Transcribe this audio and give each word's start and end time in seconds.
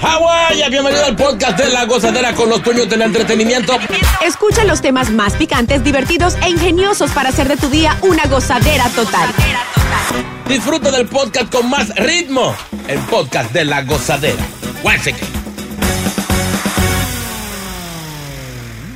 Hawái, 0.00 0.70
bienvenido 0.70 1.04
al 1.04 1.16
podcast 1.16 1.58
de 1.58 1.68
La 1.70 1.84
Gozadera 1.84 2.32
con 2.34 2.48
los 2.48 2.62
dueños 2.62 2.88
del 2.88 3.02
entretenimiento. 3.02 3.72
Escucha 4.24 4.64
los 4.64 4.80
temas 4.80 5.10
más 5.10 5.34
picantes, 5.34 5.82
divertidos 5.82 6.36
e 6.44 6.50
ingeniosos 6.50 7.10
para 7.10 7.30
hacer 7.30 7.48
de 7.48 7.56
tu 7.56 7.68
día 7.68 7.96
una 8.02 8.24
gozadera 8.26 8.88
total. 8.90 9.28
Disfruta 10.48 10.90
del 10.90 11.06
podcast 11.06 11.52
con 11.52 11.68
más 11.68 11.94
ritmo, 11.96 12.54
el 12.86 12.98
podcast 13.00 13.52
de 13.52 13.64
La 13.64 13.82
Gozadera. 13.82 14.42
Guáchate. 14.82 15.16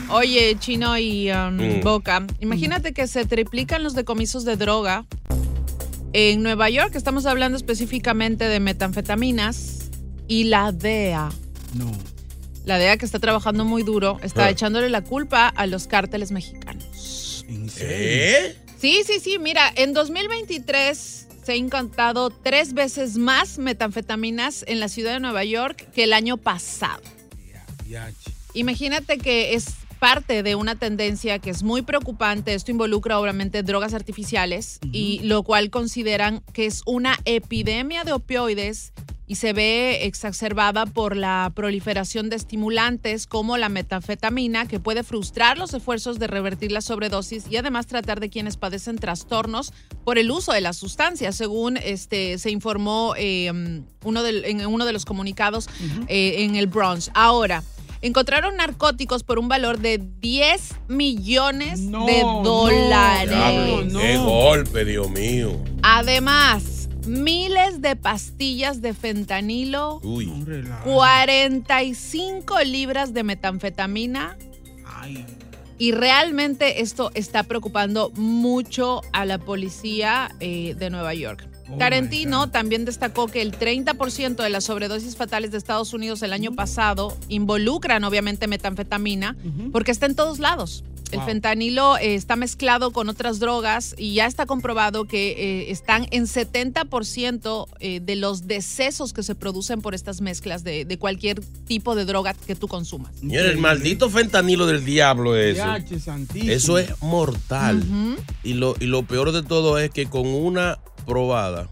Oye, 0.09 0.57
Chino 0.59 0.97
y 0.99 1.31
um, 1.33 1.57
Mm. 1.57 1.81
Boca, 1.83 2.23
imagínate 2.41 2.93
que 2.93 3.07
se 3.07 3.25
triplican 3.25 3.83
los 3.83 3.95
decomisos 3.95 4.45
de 4.45 4.57
droga 4.57 5.05
en 6.13 6.43
Nueva 6.43 6.69
York. 6.71 6.95
Estamos 6.95 7.27
hablando 7.27 7.57
específicamente 7.57 8.45
de 8.47 8.61
metanfetaminas 8.61 9.82
y 10.33 10.45
la 10.45 10.73
DEA. 10.73 11.31
No. 11.75 11.91
La 12.65 12.79
DEA 12.79 12.97
que 12.97 13.05
está 13.05 13.19
trabajando 13.19 13.65
muy 13.67 13.83
duro 13.83 14.19
está 14.23 14.47
Ah. 14.47 14.51
echándole 14.51 14.89
la 14.89 15.03
culpa 15.03 15.49
a 15.49 15.67
los 15.67 15.87
cárteles 15.87 16.31
mexicanos. 16.31 17.45
¿Eh? 17.79 18.57
Sí, 18.81 19.03
sí, 19.07 19.21
sí. 19.21 19.39
Mira, 19.39 19.71
en 19.77 19.93
2023 19.93 21.27
se 21.45 21.53
han 21.53 21.59
incautado 21.59 22.31
tres 22.31 22.73
veces 22.73 23.19
más 23.19 23.59
metanfetaminas 23.59 24.65
en 24.69 24.81
la 24.81 24.89
ciudad 24.89 25.13
de 25.13 25.21
Nueva 25.21 25.45
York 25.45 25.89
que 25.93 26.05
el 26.05 26.13
año 26.15 26.37
pasado. 26.39 27.03
Imagínate 28.55 29.19
que 29.19 29.55
es 29.55 29.67
parte 29.99 30.43
de 30.43 30.55
una 30.57 30.75
tendencia 30.77 31.39
que 31.39 31.51
es 31.51 31.63
muy 31.63 31.83
preocupante. 31.83 32.55
Esto 32.55 32.71
involucra 32.71 33.19
obviamente 33.21 33.63
drogas 33.63 33.95
artificiales 33.95 34.79
y 34.93 35.21
lo 35.21 35.43
cual 35.43 35.71
consideran 35.71 36.43
que 36.53 36.67
es 36.67 36.83
una 36.87 37.19
epidemia 37.25 38.03
de 38.05 38.13
opioides 38.13 38.93
y 39.33 39.37
se 39.37 39.55
ve 39.55 40.05
exacerbada 40.05 40.85
por 40.85 41.17
la 41.17 41.51
proliferación 41.55 42.29
de 42.29 42.37
estimulantes 42.37 43.27
como 43.27 43.57
la 43.57 43.71
metanfetamina 43.71 44.69
que 44.69 44.79
puede 44.79 45.03
frustrar 45.05 45.57
los 45.57 45.73
esfuerzos 45.73 46.19
de 46.19 46.27
revertir 46.27 46.71
la 46.71 46.83
sobredosis 46.83 47.45
y 47.49 47.57
además 47.57 47.87
tratar 47.87 48.21
de 48.21 48.29
quienes 48.29 48.59
padecen 48.59 48.97
trastornos 48.99 49.73
por 50.05 50.19
el 50.19 50.31
uso 50.31 50.53
de 50.53 50.61
la 50.61 50.75
sustancia, 50.75 51.33
según 51.33 51.79
este 51.79 52.37
se 52.37 52.51
informó 52.51 53.15
eh, 53.17 53.51
uno 54.05 54.23
del- 54.23 54.45
en 54.45 54.67
uno 54.67 54.85
de 54.85 54.93
los 54.93 55.07
comunicados 55.07 55.67
eh, 56.09 56.45
en 56.45 56.57
el 56.57 56.67
Bronx. 56.67 57.11
Ahora, 57.15 57.63
encontraron 58.03 58.57
narcóticos 58.57 59.23
por 59.23 59.39
un 59.39 59.49
valor 59.49 59.79
de 59.79 59.99
10 60.21 60.75
millones 60.89 61.91
de 61.91 62.21
dólares. 62.43 63.31
Diablo, 63.31 63.99
Qué 63.99 64.19
golpe, 64.19 64.85
Dios 64.85 65.09
mío. 65.09 65.59
Además, 65.83 66.65
miles 67.07 67.81
de 67.81 67.97
pastillas 67.97 68.81
de 68.81 68.95
fentanilo, 68.95 70.01
Uy. 70.03 70.31
45 70.85 72.61
libras 72.61 73.15
de 73.15 73.23
metanfetamina. 73.23 74.37
Y 75.79 75.93
realmente 75.93 76.81
esto 76.81 77.11
está 77.15 77.43
preocupando 77.43 78.11
mucho 78.15 79.01
a 79.13 79.25
la 79.25 79.39
policía 79.39 80.31
eh, 80.39 80.75
de 80.79 80.91
Nueva 80.91 81.13
York. 81.15 81.52
Oh, 81.73 81.79
Tarantino 81.79 82.51
también 82.51 82.85
destacó 82.85 83.27
que 83.29 83.43
el 83.43 83.53
30% 83.53 84.37
de 84.43 84.51
las 84.51 84.65
sobredosis 84.65 85.17
fatales 85.17 85.51
de 85.51 85.59
Estados 85.59 85.93
Unidos 85.93 86.23
el 86.23 86.33
año 86.33 86.53
pasado 86.53 87.17
involucran 87.29 88.05
obviamente 88.05 88.47
metanfetamina 88.47 89.37
porque 89.73 89.91
está 89.91 90.07
en 90.07 90.15
todos 90.15 90.39
lados. 90.39 90.85
El 91.11 91.19
Wow. 91.19 91.27
fentanilo 91.27 91.99
eh, 91.99 92.15
está 92.15 92.37
mezclado 92.37 92.91
con 92.91 93.11
otras 93.11 93.39
drogas 93.39 93.95
y 93.99 94.15
ya 94.15 94.25
está 94.27 94.47
comprobado 94.47 95.05
que 95.05 95.33
eh, 95.33 95.71
están 95.71 96.07
en 96.11 96.25
70% 96.25 97.67
eh, 97.81 98.01
de 98.01 98.17
los 98.17 98.47
decesos 98.47 99.13
que 99.13 99.23
se 99.23 99.35
producen 99.35 99.83
por 99.83 99.95
estas 99.95 100.23
mezclas 100.23 100.65
de, 100.65 100.87
de 100.87 100.99
cualquier 100.99 101.41
tipo 101.67 101.95
de 101.95 102.07
droga 102.07 102.33
que 102.33 102.55
tú 102.55 102.67
consumas. 102.67 103.13
Mira, 103.23 103.43
el 103.51 103.59
maldito 103.59 104.09
fentanilo 104.09 104.67
del 104.67 104.87
diablo 104.87 105.35
santísimo. 106.01 106.51
Eso 106.51 106.79
es 106.79 106.91
mortal. 107.03 107.83
Y, 108.43 108.55
lo, 108.55 108.75
y 108.81 108.87
lo 108.87 109.03
peor 109.05 109.33
de 109.33 109.43
todo 109.43 109.79
es 109.79 109.91
que 109.91 110.07
con 110.07 110.27
una 110.27 110.79
probada, 111.07 111.69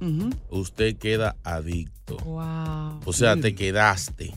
usted 0.49 0.97
queda 0.97 1.37
adicto. 1.45 2.17
Wow. 2.19 3.01
O 3.05 3.13
sea, 3.13 3.37
te 3.37 3.55
quedaste. 3.55 4.35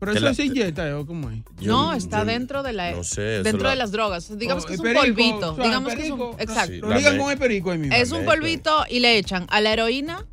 Pero 0.00 0.12
eso 0.12 0.20
la- 0.20 0.34
se 0.34 0.44
inyecta, 0.44 0.96
¿o 0.96 1.04
cómo 1.06 1.28
es? 1.30 1.40
Yo- 1.60 1.72
no, 1.72 1.92
está 1.92 2.20
yo- 2.20 2.26
dentro 2.26 2.62
de 2.62 2.72
la 2.72 2.92
no 2.92 3.02
sé, 3.02 3.36
eso 3.36 3.42
dentro 3.44 3.64
la- 3.64 3.70
de 3.70 3.76
las 3.76 3.90
drogas. 3.90 4.38
Digamos 4.38 4.62
Oh, 4.64 4.66
que 4.68 4.74
es 4.74 4.78
un 4.80 4.84
perico, 4.84 5.00
polvito. 5.04 5.52
o 5.52 5.56
sea, 5.56 5.64
digamos 5.64 5.94
que 5.94 6.02
es 6.04 6.10
un, 6.12 6.20
exacto. 6.38 6.72
Sí, 6.72 6.78
Lo 6.80 6.94
ligan 6.94 7.18
con 7.18 7.30
el 7.32 7.38
perico 7.38 7.70
ahí 7.72 7.78
mismo. 7.78 7.96
Es 7.96 8.12
un 8.12 8.18
mezcla. 8.18 8.34
polvito 8.34 8.84
y 8.88 9.00
le 9.00 9.18
echan 9.18 9.46
a 9.50 9.60
la 9.60 9.72
heroína, 9.72 10.24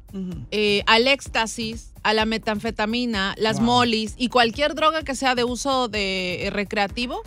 eh, 0.52 0.84
al 0.86 1.08
éxtasis, 1.08 1.92
a 2.04 2.14
la 2.14 2.26
metanfetamina, 2.26 3.34
las 3.40 3.58
Wow. 3.58 3.66
molis 3.66 4.14
y 4.18 4.30
cualquier 4.30 4.76
droga 4.76 5.02
que 5.04 5.16
sea 5.16 5.34
de 5.34 5.44
uso 5.44 5.88
de 5.88 6.46
eh, 6.46 6.50
recreativo, 6.52 7.24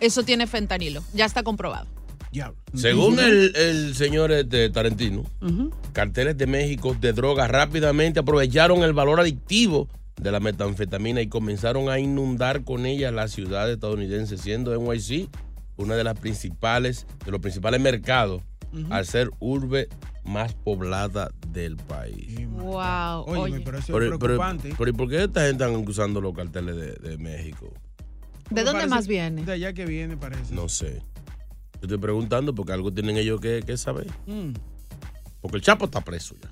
eso 0.00 0.22
tiene 0.22 0.46
fentanilo. 0.46 1.02
Ya 1.12 1.26
está 1.26 1.42
comprobado. 1.42 1.86
Diablo. 2.32 2.58
Según 2.74 3.18
el, 3.18 3.54
el 3.56 3.94
señor 3.94 4.30
este, 4.32 4.68
Tarantino, 4.70 5.24
Ujú. 5.40 5.70
carteles 5.92 6.36
de 6.36 6.46
México 6.46 6.96
de 7.00 7.12
drogas 7.12 7.50
rápidamente 7.50 8.20
aprovecharon 8.20 8.82
el 8.82 8.92
valor 8.92 9.20
adictivo 9.20 9.88
de 10.20 10.30
la 10.32 10.40
metanfetamina 10.40 11.20
y 11.22 11.28
comenzaron 11.28 11.88
a 11.88 11.98
inundar 11.98 12.64
con 12.64 12.86
ella 12.86 13.10
la 13.12 13.28
ciudad 13.28 13.70
estadounidense, 13.70 14.36
siendo 14.36 14.76
NYC 14.78 15.28
una 15.76 15.94
de 15.94 16.02
las 16.04 16.18
principales, 16.18 17.06
de 17.24 17.30
los 17.30 17.40
principales 17.40 17.80
mercados, 17.80 18.42
al 18.90 19.06
ser 19.06 19.30
urbe 19.38 19.88
más 20.24 20.52
poblada 20.52 21.30
del 21.52 21.76
país. 21.76 22.46
Wow. 22.50 23.22
Oye, 23.26 23.40
Oye, 23.40 23.60
pero 23.64 23.78
eso 23.78 23.92
Pero, 23.92 24.04
es 24.04 24.10
pero- 24.10 24.18
preocupante. 24.18 24.74
pero 24.76 24.90
¿y 24.90 24.92
por 24.92 25.08
qué 25.08 25.24
esta 25.24 25.46
gente 25.46 25.64
están 25.64 25.88
usando 25.88 26.20
los 26.20 26.34
carteles 26.34 26.76
de, 26.76 26.92
de 27.08 27.16
México? 27.16 27.72
¿de 28.50 28.62
dónde 28.64 28.72
Parece- 28.80 28.88
más 28.90 29.06
viene? 29.06 29.44
De 29.44 29.52
allá 29.52 29.72
que 29.72 29.86
viene, 29.86 30.16
parece. 30.16 30.54
No 30.54 30.68
sé. 30.68 31.00
Yo 31.80 31.82
estoy 31.82 31.98
preguntando 31.98 32.54
porque 32.54 32.72
algo 32.72 32.92
tienen 32.92 33.16
ellos 33.16 33.40
que, 33.40 33.62
que 33.64 33.76
saber. 33.76 34.06
Mm. 34.26 34.52
Porque 35.40 35.58
el 35.58 35.62
Chapo 35.62 35.84
está 35.84 36.00
preso 36.00 36.34
ya. 36.42 36.50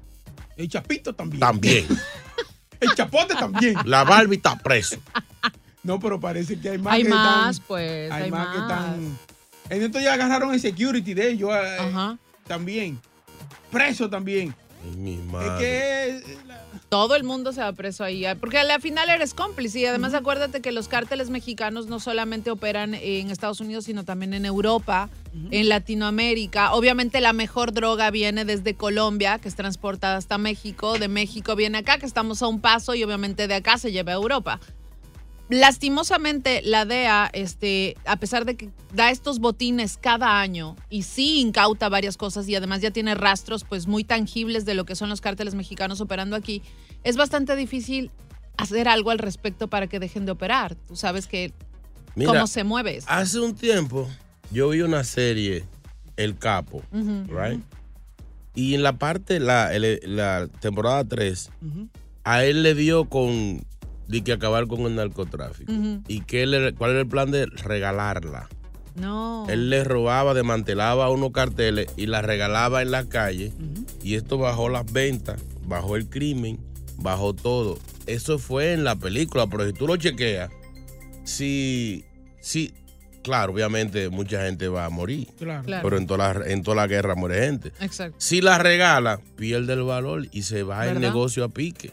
El 0.57 0.69
chapito 0.69 1.15
también. 1.15 1.41
También. 1.41 1.87
El 2.81 2.95
chapote 2.95 3.35
también. 3.35 3.75
La 3.85 4.05
Barbie 4.05 4.37
está 4.37 4.57
preso. 4.59 4.97
No, 5.83 5.99
pero 6.01 6.21
parece 6.21 6.59
que 6.59 6.71
hay 6.71 6.79
más 6.79 6.95
Hay 6.95 7.03
que 7.05 7.09
más, 7.09 7.51
están, 7.57 7.67
pues. 7.69 8.13
hay, 8.13 8.23
Hay, 8.25 8.31
más, 8.31 8.49
que 8.49 8.59
están 8.59 9.19
En 9.71 9.83
esto 9.83 10.01
ya 10.01 10.15
agarraron 10.15 10.53
el 10.53 10.61
security 10.61 11.15
de 11.15 11.31
ellos 11.31 11.51
eh, 11.53 11.77
Ajá. 11.79 12.19
también. 12.47 12.99
Preso 13.71 14.11
también. 14.11 14.55
Mi 14.97 15.17
madre. 15.17 16.23
Todo 16.89 17.17
el 17.17 17.25
mundo 17.25 17.53
se 17.53 17.61
va 17.61 17.73
preso 17.73 18.05
ahí, 18.05 18.25
ah, 18.27 18.37
porque 18.39 18.59
al 18.59 18.81
final 18.81 19.09
eres 19.09 19.35
cómplice 19.35 19.81
y 19.81 19.87
además 19.87 20.15
acuérdate 20.15 20.61
que 20.61 20.71
los 20.71 20.87
cárteles 20.87 21.31
mexicanos 21.31 21.87
no 21.87 21.99
solamente 21.99 22.51
operan 22.51 22.95
en 22.95 23.31
Estados 23.31 23.61
Unidos, 23.61 23.87
sino 23.87 24.05
también 24.05 24.35
en 24.35 24.47
Europa, 24.47 25.09
en 25.51 25.69
Latinoamérica. 25.69 26.73
Obviamente 26.75 27.21
la 27.21 27.33
mejor 27.33 27.73
droga 27.73 28.11
viene 28.11 28.45
desde 28.45 28.75
Colombia, 28.75 29.39
que 29.39 29.49
es 29.49 29.57
transportada 29.57 30.17
hasta 30.17 30.39
México, 30.39 30.99
de 30.99 31.09
México 31.09 31.57
viene 31.57 31.79
acá, 31.79 31.99
que 31.99 32.07
estamos 32.07 32.41
a 32.43 32.47
un 32.47 32.61
paso 32.61 32.95
y 32.95 33.03
obviamente 33.03 33.49
de 33.49 33.55
acá 33.55 33.79
se 33.79 33.91
lleva 33.91 34.13
a 34.13 34.17
Europa. 34.17 34.61
Lastimosamente, 35.49 36.61
la 36.63 36.85
DEA, 36.85 37.31
este, 37.33 37.97
a 38.05 38.17
pesar 38.17 38.45
de 38.45 38.57
que 38.57 38.71
da 38.93 39.11
estos 39.11 39.39
botines 39.39 39.97
cada 39.97 40.41
año 40.41 40.75
y 40.91 41.05
sí 41.05 41.41
incauta 41.41 41.89
varias 41.89 42.17
cosas 42.17 42.49
y 42.49 42.57
además 42.57 42.81
ya 42.81 42.91
tiene 42.91 43.15
rastros 43.15 43.63
pues 43.63 43.87
muy 43.87 44.03
tangibles 44.03 44.65
de 44.65 44.75
lo 44.75 44.85
que 44.85 44.97
son 44.97 45.09
los 45.09 45.21
cárteles 45.21 45.55
mexicanos 45.55 46.01
operando 46.01 46.35
aquí, 46.35 46.63
es 47.05 47.17
bastante 47.17 47.55
difícil 47.55 48.11
hacer 48.57 48.89
algo 48.89 49.11
al 49.11 49.19
respecto 49.19 49.69
para 49.69 49.87
que 49.87 50.01
dejen 50.01 50.27
de 50.27 50.33
operar. 50.33 50.75
Tú 50.75 50.97
sabes 50.97 51.29
que 51.29 51.53
Mira, 52.17 52.33
cómo 52.33 52.47
se 52.49 52.65
mueve. 52.65 52.97
eso. 52.97 53.07
Hace 53.09 53.39
un 53.39 53.55
tiempo 53.55 54.09
yo 54.51 54.71
vi 54.71 54.81
una 54.81 55.05
serie, 55.05 55.65
El 56.17 56.37
Capo, 56.37 56.83
right? 56.93 57.61
Y 58.57 58.75
en 58.75 58.83
la 58.83 58.95
parte, 58.99 59.39
la, 59.39 59.71
la 59.79 60.49
temporada 60.61 61.05
3, 61.05 61.51
a 62.25 62.45
él 62.45 62.63
le 62.63 62.75
dio 62.75 63.09
con 63.09 63.65
de 64.09 64.23
que 64.23 64.33
acabar 64.33 64.67
con 64.67 64.81
el 64.83 64.95
narcotráfico. 64.97 65.73
¿Y 66.09 66.21
qué 66.21 66.47
le- 66.47 66.75
cuál 66.75 66.93
era 66.93 67.01
el 67.01 67.09
plan 67.09 67.31
de 67.31 67.47
regalarla? 67.47 68.49
No. 68.95 69.47
Él 69.49 69.69
le 69.69 69.85
robaba, 69.85 70.33
desmantelaba 70.33 71.11
unos 71.11 71.31
carteles 71.33 71.87
y 71.97 72.07
la 72.07 72.23
regalaba 72.23 72.81
en 72.83 72.91
la 72.91 73.05
calle. 73.09 73.53
Y 74.03 74.15
esto 74.15 74.39
bajó 74.39 74.69
las 74.69 74.91
ventas, 74.91 75.43
bajó 75.67 75.97
el 75.97 76.09
crimen, 76.09 76.59
bajó 76.97 77.35
todo. 77.35 77.79
Eso 78.07 78.39
fue 78.39 78.73
en 78.73 78.85
la 78.85 78.97
película, 78.97 79.47
pero 79.49 79.67
si 79.67 79.73
tú 79.75 79.87
lo 79.87 79.97
chequeas, 79.97 80.51
sí, 81.25 82.05
sí, 82.41 82.73
claro, 83.23 83.53
obviamente 83.53 84.09
mucha 84.09 84.45
gente 84.45 84.69
va 84.69 84.85
a 84.87 84.91
morir. 84.91 85.29
Claro. 85.39 85.65
Claro. 85.65 85.83
Pero 85.83 85.99
en 85.99 86.07
toda, 86.07 86.35
la, 86.35 86.47
en 86.51 86.63
toda 86.63 86.77
la 86.77 86.87
guerra 86.87 87.15
muere 87.15 87.41
gente. 87.45 87.73
Exacto. 87.81 88.17
Si 88.19 88.41
la 88.41 88.59
regala, 88.59 89.21
pierde 89.37 89.73
el 89.75 89.83
valor 89.83 90.27
y 90.31 90.43
se 90.43 90.63
va 90.63 90.87
el 90.89 91.01
negocio 91.01 91.45
a 91.45 91.49
pique. 91.49 91.93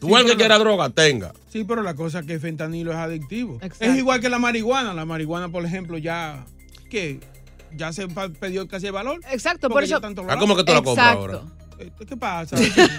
Tú 0.00 0.08
Sí, 0.08 0.14
el 0.14 0.26
que 0.26 0.36
quiera 0.36 0.58
droga, 0.58 0.88
tenga. 0.90 1.32
Sí, 1.52 1.64
pero 1.64 1.82
la 1.82 1.94
cosa 1.94 2.20
es 2.20 2.26
que 2.26 2.34
el 2.34 2.40
fentanilo 2.40 2.90
es 2.90 2.96
adictivo. 2.96 3.56
Exacto. 3.56 3.84
Es 3.84 3.96
igual 3.96 4.20
que 4.20 4.30
la 4.30 4.38
marihuana. 4.38 4.94
La 4.94 5.04
marihuana, 5.04 5.50
por 5.50 5.64
ejemplo, 5.64 5.98
ya 5.98 6.46
que 6.90 7.20
ya 7.76 7.92
se 7.92 8.08
perdió 8.08 8.66
casi 8.66 8.86
el 8.86 8.92
valor. 8.92 9.20
Exacto, 9.30 9.68
por 9.68 9.84
eso. 9.84 10.00
Ah, 10.28 10.36
¿cómo 10.38 10.56
que 10.56 10.64
tú 10.64 10.72
la 10.72 10.82
compras 10.82 11.16
ahora? 11.16 11.42
Eh, 11.78 11.90
¿Qué 12.06 12.16
pasa? 12.16 12.56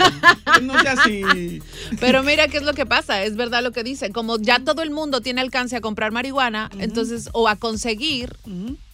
no 0.62 0.80
sea 0.82 0.94
así. 0.94 1.62
Pero 2.00 2.24
mira 2.24 2.48
qué 2.48 2.58
es 2.58 2.64
lo 2.64 2.74
que 2.74 2.86
pasa, 2.86 3.24
es 3.24 3.36
verdad 3.36 3.62
lo 3.62 3.72
que 3.72 3.84
dice, 3.84 4.12
como 4.12 4.40
ya 4.40 4.60
todo 4.60 4.82
el 4.82 4.90
mundo 4.90 5.22
tiene 5.22 5.42
alcance 5.42 5.76
a 5.76 5.82
comprar 5.82 6.12
marihuana, 6.12 6.70
entonces 6.80 7.30
o 7.34 7.48
a 7.48 7.56
conseguir, 7.56 8.36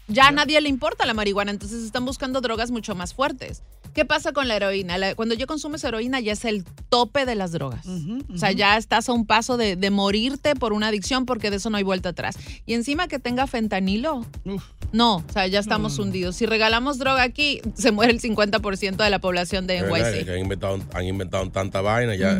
ya 0.07 0.27
a 0.27 0.31
nadie 0.31 0.59
le 0.61 0.69
importa 0.69 1.05
la 1.05 1.13
marihuana, 1.13 1.51
entonces 1.51 1.83
están 1.83 2.05
buscando 2.05 2.41
drogas 2.41 2.71
mucho 2.71 2.95
más 2.95 3.13
fuertes. 3.13 3.61
¿Qué 3.93 4.05
pasa 4.05 4.31
con 4.31 4.47
la 4.47 4.55
heroína? 4.55 4.97
La- 4.99 5.15
cuando 5.15 5.33
yo 5.33 5.47
consumes 5.47 5.83
heroína 5.83 6.19
ya 6.19 6.33
es 6.33 6.45
el 6.45 6.63
tope 6.89 7.25
de 7.25 7.33
las 7.35 7.51
drogas. 7.51 7.85
O 8.31 8.37
sea, 8.37 8.51
ya 8.51 8.77
estás 8.77 9.09
a 9.09 9.13
un 9.13 9.25
paso 9.25 9.57
de, 9.57 9.75
de 9.75 9.89
morirte 9.89 10.55
por 10.55 10.71
una 10.73 10.87
adicción 10.89 11.25
porque 11.25 11.49
de 11.49 11.57
eso 11.57 11.69
no 11.71 11.77
hay 11.77 11.83
vuelta 11.83 12.09
atrás. 12.09 12.37
Y 12.67 12.73
encima 12.75 13.07
que 13.07 13.17
tenga 13.17 13.47
fentanilo, 13.47 14.23
Uf. 14.45 14.63
no, 14.91 15.15
o 15.17 15.23
sea, 15.33 15.47
ya 15.47 15.59
estamos 15.59 15.97
hundidos. 15.97 16.35
Si 16.35 16.45
regalamos 16.45 16.99
droga 16.99 17.23
aquí, 17.23 17.59
se 17.73 17.91
muere 17.91 18.13
el 18.13 18.21
50% 18.21 18.97
de 19.03 19.09
la 19.09 19.19
población 19.19 19.65
de 19.65 19.77
Es 19.77 19.83
verdad, 19.89 20.11
que 20.13 20.19
NYC. 20.19 20.29
han, 20.29 20.39
inventado, 20.39 20.79
han 20.93 21.05
inventado 21.05 21.49
tanta 21.49 21.81
vaina, 21.81 22.15
ya, 22.15 22.39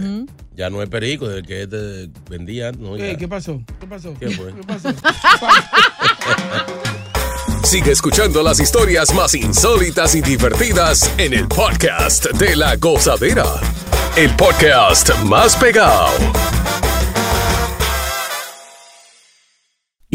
ya 0.56 0.70
no 0.70 0.84
es 0.84 0.90
perico, 0.90 1.28
desde 1.28 1.42
que 1.48 1.64
este 1.64 2.10
vendía. 2.30 2.72
No, 2.72 2.98
ya. 2.98 3.18
¿Qué 3.18 3.28
pasó? 3.28 3.62
¿Qué 3.80 3.88
pasó? 3.88 4.14
¿Qué 4.20 4.30
fue? 4.30 4.54
¿Qué 4.54 4.62
pasó? 4.64 4.90
Sigue 7.64 7.92
escuchando 7.92 8.42
las 8.44 8.60
historias 8.60 9.14
más 9.14 9.34
insólitas 9.36 10.16
y 10.16 10.22
divertidas 10.22 11.12
en 11.18 11.34
el 11.34 11.48
podcast 11.48 12.26
de 12.32 12.56
la 12.56 12.76
gozadera. 12.78 13.46
El 14.16 14.34
podcast 14.36 15.14
más 15.24 15.56
pegado. 15.56 16.08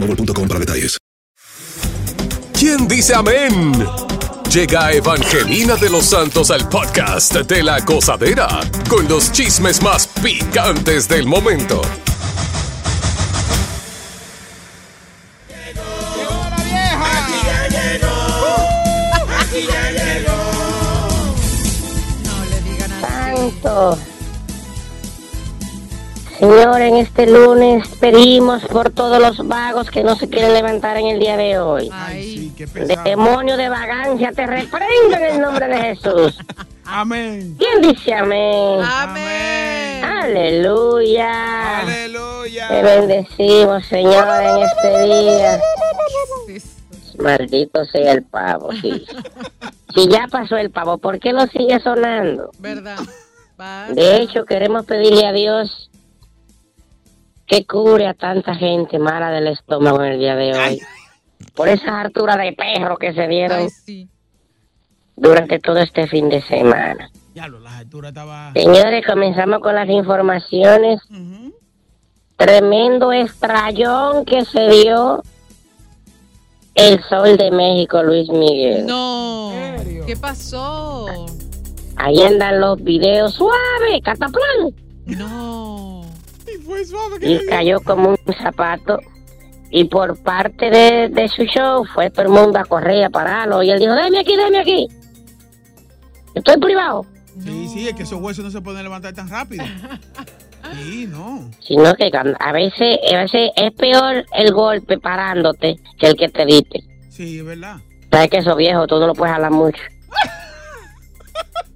boostmobile.com 0.00 0.48
para 0.48 0.60
detalles. 0.60 0.96
¿Quién 2.58 2.86
dice 2.88 3.14
amén? 3.14 3.72
Llega 4.52 4.92
Evangelina 4.92 5.76
de 5.76 5.88
los 5.88 6.06
Santos 6.06 6.50
al 6.50 6.68
podcast 6.68 7.34
de 7.34 7.62
la 7.62 7.80
gozadera 7.80 8.48
con 8.88 9.08
los 9.08 9.30
chismes 9.32 9.82
más 9.82 10.06
picantes 10.08 11.08
del 11.08 11.26
momento. 11.26 11.80
Santo. 23.00 24.19
Señor, 26.40 26.80
en 26.80 26.96
este 26.96 27.26
lunes 27.26 27.86
pedimos 28.00 28.64
por 28.64 28.88
todos 28.88 29.20
los 29.20 29.46
vagos 29.46 29.90
que 29.90 30.02
no 30.02 30.16
se 30.16 30.26
quieren 30.26 30.54
levantar 30.54 30.96
en 30.96 31.08
el 31.08 31.20
día 31.20 31.36
de 31.36 31.58
hoy. 31.58 31.90
Ay, 31.92 32.22
sí, 32.22 32.54
qué. 32.56 32.64
Demonio 33.04 33.58
de 33.58 33.68
vagancia, 33.68 34.32
te 34.32 34.46
reprendo 34.46 35.16
en 35.16 35.22
el 35.22 35.40
nombre 35.42 35.68
de 35.68 35.76
Jesús. 35.76 36.38
Amén. 36.86 37.56
¿Quién 37.58 37.82
dice 37.82 38.14
amén? 38.14 38.80
Amén. 38.82 40.02
Aleluya. 40.02 41.80
Aleluya. 41.80 42.68
Te 42.68 42.82
bendecimos, 42.84 43.84
Señor, 43.84 44.26
en 44.42 44.62
este 44.62 45.04
día. 45.04 45.60
Maldito 47.18 47.84
sea 47.84 48.12
el 48.12 48.22
pavo, 48.22 48.72
sí. 48.80 49.04
Si 49.94 50.08
ya 50.08 50.28
pasó 50.30 50.56
el 50.56 50.70
pavo, 50.70 50.98
¿por 50.98 51.18
qué 51.18 51.32
lo 51.32 51.46
sigue 51.48 51.80
sonando? 51.80 52.52
¿Verdad? 52.60 52.96
De 53.92 54.18
hecho, 54.18 54.44
queremos 54.44 54.86
pedirle 54.86 55.26
a 55.26 55.32
Dios 55.32 55.89
que 57.50 57.66
cure 57.66 58.06
a 58.06 58.14
tanta 58.14 58.54
gente 58.54 59.00
mala 59.00 59.32
del 59.32 59.48
estómago 59.48 60.04
en 60.04 60.12
el 60.12 60.18
día 60.20 60.36
de 60.36 60.56
hoy. 60.56 60.80
Por 61.56 61.68
esa 61.68 62.00
hartura 62.00 62.36
de 62.36 62.52
perro 62.52 62.96
que 62.96 63.12
se 63.12 63.26
dieron 63.26 63.62
Ay, 63.62 63.70
sí. 63.70 64.08
durante 65.16 65.58
todo 65.58 65.78
este 65.78 66.06
fin 66.06 66.28
de 66.28 66.42
semana. 66.42 67.10
Ya 67.34 67.48
lo, 67.48 67.58
la 67.58 67.78
altura 67.78 68.10
estaba. 68.10 68.52
Señores, 68.52 69.04
comenzamos 69.04 69.58
con 69.58 69.74
las 69.74 69.88
informaciones. 69.88 71.00
Tremendo 72.36 73.10
estrellón 73.10 74.24
que 74.24 74.44
se 74.44 74.68
dio 74.68 75.20
el 76.76 77.02
sol 77.02 77.36
de 77.36 77.50
México, 77.50 78.00
Luis 78.04 78.28
Miguel. 78.30 78.86
No. 78.86 79.52
¿Qué 80.06 80.16
pasó? 80.16 81.26
Ahí 81.96 82.22
andan 82.22 82.60
los 82.60 82.80
videos 82.82 83.34
suave, 83.34 84.00
cataplan. 84.04 84.72
No. 85.06 85.59
Y 87.20 87.46
cayó 87.46 87.80
como 87.80 88.10
un 88.10 88.34
zapato 88.42 88.98
y 89.70 89.84
por 89.84 90.20
parte 90.22 90.70
de, 90.70 91.08
de 91.08 91.28
su 91.28 91.44
show 91.44 91.84
fue 91.94 92.10
todo 92.10 92.22
el 92.22 92.28
mundo 92.28 92.58
a 92.58 92.64
correr 92.64 93.04
a 93.04 93.10
pararlo 93.10 93.62
y 93.62 93.70
él 93.70 93.78
dijo, 93.78 93.94
déme 93.94 94.20
aquí, 94.20 94.36
déme 94.36 94.58
aquí. 94.58 94.88
Estoy 96.34 96.56
privado. 96.58 97.06
Sí, 97.42 97.68
sí, 97.68 97.88
es 97.88 97.94
que 97.94 98.02
esos 98.02 98.20
huesos 98.20 98.44
no 98.44 98.50
se 98.50 98.60
pueden 98.60 98.82
levantar 98.82 99.14
tan 99.14 99.28
rápido. 99.28 99.64
Sí, 100.74 101.06
no. 101.08 101.50
Sino 101.58 101.94
que 101.94 102.10
a 102.12 102.52
veces, 102.52 102.98
a 103.12 103.16
veces 103.22 103.50
es 103.56 103.72
peor 103.72 104.24
el 104.34 104.52
golpe 104.52 104.98
parándote 104.98 105.80
que 105.98 106.06
el 106.06 106.16
que 106.16 106.28
te 106.28 106.46
diste. 106.46 106.84
Sí, 107.08 107.38
es 107.38 107.44
verdad. 107.44 107.78
Sabes 108.10 108.30
que 108.30 108.38
esos 108.38 108.56
viejos 108.56 108.86
tú 108.86 108.98
no 108.98 109.08
lo 109.08 109.14
puedes 109.14 109.34
hablar 109.34 109.50
mucho. 109.50 109.82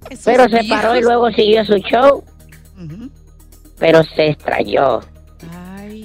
Pero 0.23 0.47
se 0.49 0.63
paró 0.69 0.95
y 0.95 1.01
luego 1.01 1.31
siguió 1.31 1.65
su 1.65 1.77
show. 1.77 2.23
Pero 3.79 4.03
se 4.03 4.27
estrelló. 4.27 5.01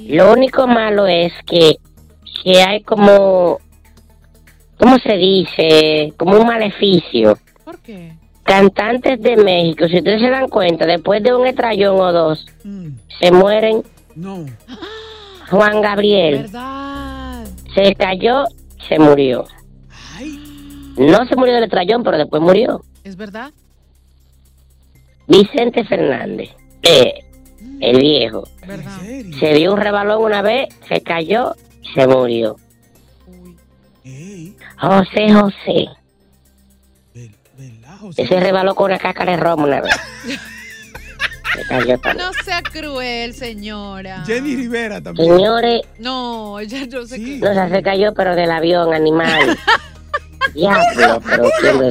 Lo 0.09 0.33
único 0.33 0.67
malo 0.67 1.07
es 1.07 1.33
que, 1.47 1.77
que 2.43 2.63
hay 2.63 2.83
como, 2.83 3.61
¿cómo 4.79 4.99
se 4.99 5.17
dice? 5.17 6.13
Como 6.17 6.39
un 6.39 6.47
maleficio. 6.47 7.39
¿Por 7.65 7.79
qué? 7.79 8.15
Cantantes 8.43 9.21
de 9.23 9.37
México, 9.37 9.87
si 9.87 9.99
ustedes 9.99 10.21
se 10.21 10.31
dan 10.31 10.49
cuenta, 10.49 10.85
después 10.85 11.23
de 11.23 11.33
un 11.35 11.47
estrellón 11.47 12.01
o 12.01 12.13
dos, 12.13 12.45
se 13.21 13.31
mueren. 13.31 13.85
No. 14.17 14.47
Juan 15.51 15.81
Gabriel 15.81 16.43
¿Verdad? 16.43 17.45
se 17.75 17.95
cayó, 17.95 18.45
se 18.89 18.99
murió. 18.99 19.45
No 20.97 21.25
se 21.27 21.37
murió 21.37 21.55
del 21.55 21.65
estrellón, 21.65 22.03
pero 22.03 22.19
después 22.19 22.43
murió. 22.43 22.83
¿Es 23.05 23.17
verdad? 23.17 23.53
Vicente 25.29 25.85
Fernández, 25.85 26.51
eh, 26.83 27.25
el 27.81 27.99
viejo, 28.01 28.45
¿Verdad? 28.67 28.99
se 29.39 29.55
dio 29.55 29.73
un 29.73 29.79
rebalón 29.81 30.23
una 30.23 30.43
vez, 30.43 30.69
se 30.89 31.01
cayó, 31.03 31.55
se 31.95 32.07
murió. 32.07 32.57
José 34.79 35.33
José. 35.33 35.89
Ese 38.17 38.41
rebaló 38.41 38.75
con 38.75 38.87
una 38.87 38.99
cáscara 38.99 39.33
de 39.33 39.37
romo 39.39 39.65
una 39.65 39.81
vez. 39.83 39.95
Se 41.53 41.65
cayó 41.67 41.99
también. 41.99 42.27
No 42.29 42.33
sea 42.45 42.63
cruel, 42.63 43.35
señora. 43.35 44.23
Jenny 44.25 44.55
Rivera 44.55 45.01
también. 45.01 45.35
Señores, 45.35 45.81
No, 45.99 46.61
ya 46.63 46.87
no 46.87 47.05
sé 47.05 47.17
qué. 47.23 47.39
no 47.39 47.69
se 47.69 47.83
cayó, 47.83 48.15
pero 48.15 48.37
del 48.37 48.53
avión, 48.53 48.95
animal. 48.95 49.59
Diablo, 50.55 51.21
pero 51.29 51.49
quién 51.61 51.77
no. 51.79 51.91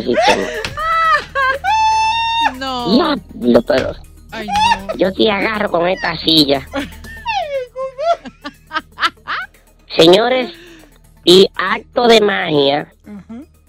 No. 2.57 3.15
Diablo, 3.35 3.61
pero 3.63 3.95
Ay, 4.31 4.47
no. 4.87 4.95
yo 4.95 5.13
te 5.13 5.29
agarro 5.31 5.69
con 5.69 5.87
esta 5.87 6.17
silla. 6.17 6.67
Señores, 9.95 10.51
y 11.23 11.49
acto 11.55 12.07
de 12.07 12.21
magia 12.21 12.91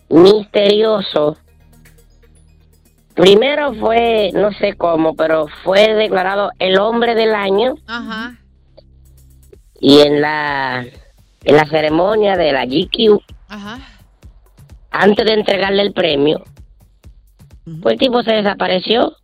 misterioso. 0.08 1.36
Primero 3.14 3.74
fue, 3.74 4.30
no 4.34 4.52
sé 4.52 4.74
cómo, 4.74 5.14
pero 5.14 5.46
fue 5.64 5.94
declarado 5.94 6.50
el 6.58 6.78
hombre 6.78 7.14
del 7.14 7.34
año 7.34 7.74
Ajá. 7.86 8.36
y 9.80 10.00
en 10.00 10.20
la 10.20 10.84
en 11.44 11.56
la 11.56 11.64
ceremonia 11.66 12.36
de 12.36 12.52
la 12.52 12.66
GQ, 12.66 13.20
Ajá. 13.48 13.78
antes 14.90 15.24
de 15.24 15.32
entregarle 15.32 15.82
el 15.82 15.92
premio, 15.92 16.44
pues 17.82 17.94
el 17.94 17.98
tipo 17.98 18.22
se 18.22 18.32
desapareció. 18.32 19.16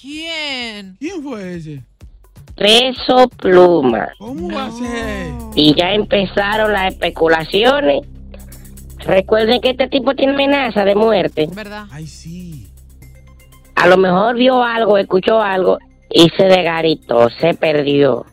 ¿Quién? 0.00 0.96
¿Quién 0.98 1.22
fue 1.22 1.56
ese? 1.56 1.82
Peso 2.56 3.28
pluma. 3.36 4.08
¿Cómo 4.18 4.50
va 4.54 4.66
a 4.66 4.70
ser? 4.70 5.32
Y 5.54 5.74
ya 5.74 5.92
empezaron 5.92 6.72
las 6.72 6.92
especulaciones. 6.92 8.02
Recuerden 8.98 9.60
que 9.60 9.70
este 9.70 9.88
tipo 9.88 10.14
tiene 10.14 10.32
amenaza 10.34 10.84
de 10.84 10.94
muerte. 10.94 11.48
¿Verdad? 11.52 11.86
Ay, 11.90 12.06
sí. 12.06 12.68
A 13.74 13.86
lo 13.86 13.96
mejor 13.96 14.36
vio 14.36 14.62
algo, 14.62 14.96
escuchó 14.98 15.40
algo 15.42 15.78
y 16.10 16.28
se 16.36 16.44
desgaritó, 16.44 17.28
se 17.40 17.54
perdió. 17.54 18.24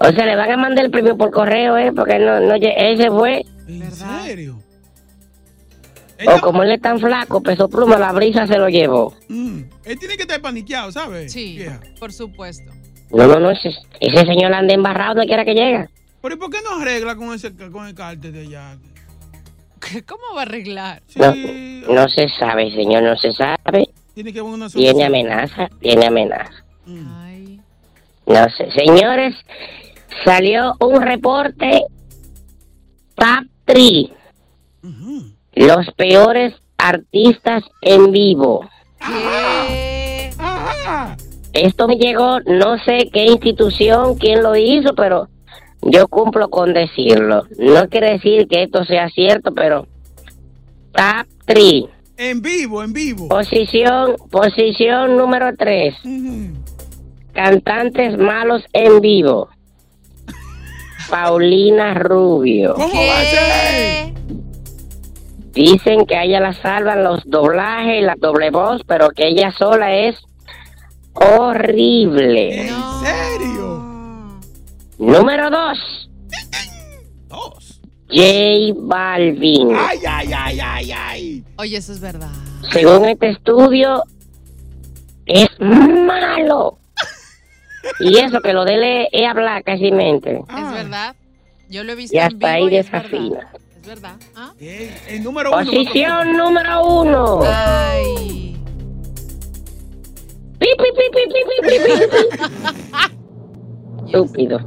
O 0.00 0.12
sea, 0.12 0.26
le 0.26 0.36
van 0.36 0.50
a 0.52 0.56
mandar 0.56 0.84
el 0.84 0.90
premio 0.90 1.16
por 1.16 1.30
correo, 1.30 1.76
¿eh? 1.76 1.92
Porque 1.94 2.18
no, 2.18 2.40
no, 2.40 2.54
lle- 2.56 2.74
él 2.76 2.96
se 2.98 3.10
fue. 3.10 3.44
¿En 3.66 3.90
serio? 3.90 4.58
O 6.26 6.40
como 6.40 6.62
él 6.64 6.72
es 6.72 6.80
tan 6.80 6.98
flaco, 6.98 7.40
peso 7.42 7.68
pluma, 7.68 7.96
la 7.96 8.12
brisa 8.12 8.46
se 8.46 8.58
lo 8.58 8.68
llevó. 8.68 9.14
Mm. 9.28 9.60
Él 9.88 9.98
tiene 9.98 10.16
que 10.16 10.22
estar 10.22 10.40
paniqueado, 10.40 10.92
¿sabes? 10.92 11.32
Sí, 11.32 11.56
Vieja. 11.56 11.80
por 11.98 12.12
supuesto. 12.12 12.70
No, 13.10 13.26
no, 13.26 13.40
no, 13.40 13.50
ese, 13.50 13.70
ese 14.00 14.26
señor 14.26 14.52
anda 14.52 14.74
embarrado 14.74 15.14
donde 15.14 15.26
quiera 15.26 15.44
que 15.44 15.54
llega. 15.54 15.88
Pero 16.20 16.34
¿y 16.34 16.38
por 16.38 16.50
qué 16.50 16.58
no 16.62 16.80
arregla 16.80 17.16
con 17.16 17.32
ese 17.32 17.54
con 17.54 17.86
el 17.86 17.94
cártel 17.94 18.32
de 18.32 18.40
allá? 18.40 18.76
¿Cómo 20.06 20.34
va 20.34 20.40
a 20.40 20.42
arreglar? 20.42 21.02
No, 21.16 21.34
no 21.94 22.08
se 22.08 22.28
sabe, 22.28 22.70
señor, 22.72 23.02
no 23.02 23.16
se 23.16 23.32
sabe. 23.32 23.88
Tiene 24.14 24.32
que 24.32 24.40
haber 24.40 24.52
una 24.52 24.68
Tiene 24.68 24.90
solución. 24.92 25.06
amenaza, 25.14 25.68
tiene 25.80 26.06
amenaza. 26.06 26.64
Mm. 26.84 27.58
No 28.26 28.46
sé, 28.50 28.70
señores, 28.72 29.34
salió 30.24 30.74
un 30.80 31.00
reporte 31.00 31.84
Top 33.14 33.46
3. 33.64 34.10
Los 35.54 35.86
peores 35.96 36.54
artistas 36.76 37.64
en 37.80 38.12
vivo. 38.12 38.68
Esto 41.52 41.88
me 41.88 41.96
llegó, 41.96 42.40
no 42.40 42.78
sé 42.84 43.08
qué 43.12 43.24
institución, 43.24 44.16
quién 44.16 44.42
lo 44.42 44.54
hizo, 44.56 44.94
pero 44.94 45.28
yo 45.82 46.08
cumplo 46.08 46.50
con 46.50 46.74
decirlo. 46.74 47.44
No 47.58 47.88
quiere 47.88 48.12
decir 48.12 48.46
que 48.48 48.62
esto 48.64 48.84
sea 48.84 49.08
cierto, 49.08 49.52
pero 49.52 49.86
Top 50.92 51.26
3. 51.46 51.84
En 52.16 52.42
vivo, 52.42 52.82
en 52.82 52.92
vivo. 52.92 53.28
Posición, 53.28 54.16
posición 54.30 55.16
número 55.16 55.56
3. 55.56 55.94
Cantantes 57.32 58.18
malos 58.18 58.64
en 58.72 59.00
vivo. 59.00 59.48
Paulina 61.10 61.94
Rubio. 61.94 62.74
¿Cómo 62.74 62.94
va 62.94 63.20
a 63.20 63.24
ser? 63.24 64.17
Dicen 65.58 66.06
que 66.06 66.14
a 66.14 66.22
ella 66.22 66.38
la 66.38 66.52
salvan 66.52 67.02
los 67.02 67.28
doblajes 67.28 67.98
y 67.98 68.02
la 68.02 68.14
doble 68.16 68.50
voz, 68.50 68.82
pero 68.86 69.10
que 69.10 69.26
ella 69.26 69.50
sola 69.50 69.92
es 69.92 70.14
horrible. 71.14 72.68
¿En 72.68 72.74
serio? 73.02 74.38
Número 74.98 75.50
2. 75.50 76.10
J 78.08 78.72
Balvin. 78.76 79.74
Ay, 79.74 79.98
ay, 80.08 80.32
ay, 80.32 80.60
ay, 80.60 80.92
ay. 80.92 81.44
Oye, 81.56 81.76
eso 81.76 81.90
es 81.90 81.98
verdad. 81.98 82.30
Según 82.70 83.06
este 83.06 83.30
estudio, 83.30 84.04
es 85.26 85.48
malo. 85.58 86.78
Y 87.98 88.16
eso 88.18 88.40
que 88.42 88.52
lo 88.52 88.64
de 88.64 88.74
él 88.74 89.08
es 89.10 89.28
hablar 89.28 89.64
casi 89.64 89.90
mente. 89.90 90.40
Es 90.56 90.72
verdad. 90.72 91.16
Yo 91.68 91.82
lo 91.82 91.94
he 91.94 91.96
visto 91.96 92.14
Y 92.14 92.20
en 92.20 92.26
hasta 92.26 92.36
vivo 92.36 92.46
ahí 92.46 92.64
y 92.66 92.76
desafina. 92.76 93.40
Es 93.40 93.67
es 93.80 93.86
verdad. 93.86 94.16
¿Ah? 94.34 94.52
El 94.58 95.22
número 95.22 95.50
uno. 95.50 95.58
Posición 95.58 96.36
número 96.36 96.84
uno. 96.84 97.40
Ay. 97.44 98.60
Pi, 100.58 100.66
Estúpido. 104.06 104.58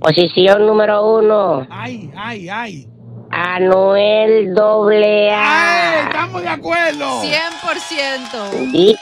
Posición 0.00 0.66
número 0.66 1.16
uno. 1.18 1.66
Ay, 1.70 2.12
ay, 2.16 2.48
ay. 2.48 2.88
Anuel 3.30 4.54
doble 4.54 5.30
A. 5.32 6.04
Estamos 6.08 6.42
de 6.42 6.48
acuerdo. 6.48 7.22
100%. 7.22 8.70
Y 8.72 8.96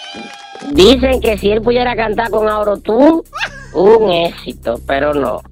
dicen 0.72 1.20
que 1.20 1.36
si 1.36 1.50
él 1.50 1.60
pudiera 1.60 1.94
cantar 1.96 2.30
con 2.30 2.48
Aurotum, 2.48 3.20
un 3.74 4.10
éxito, 4.10 4.80
pero 4.86 5.12
no. 5.12 5.42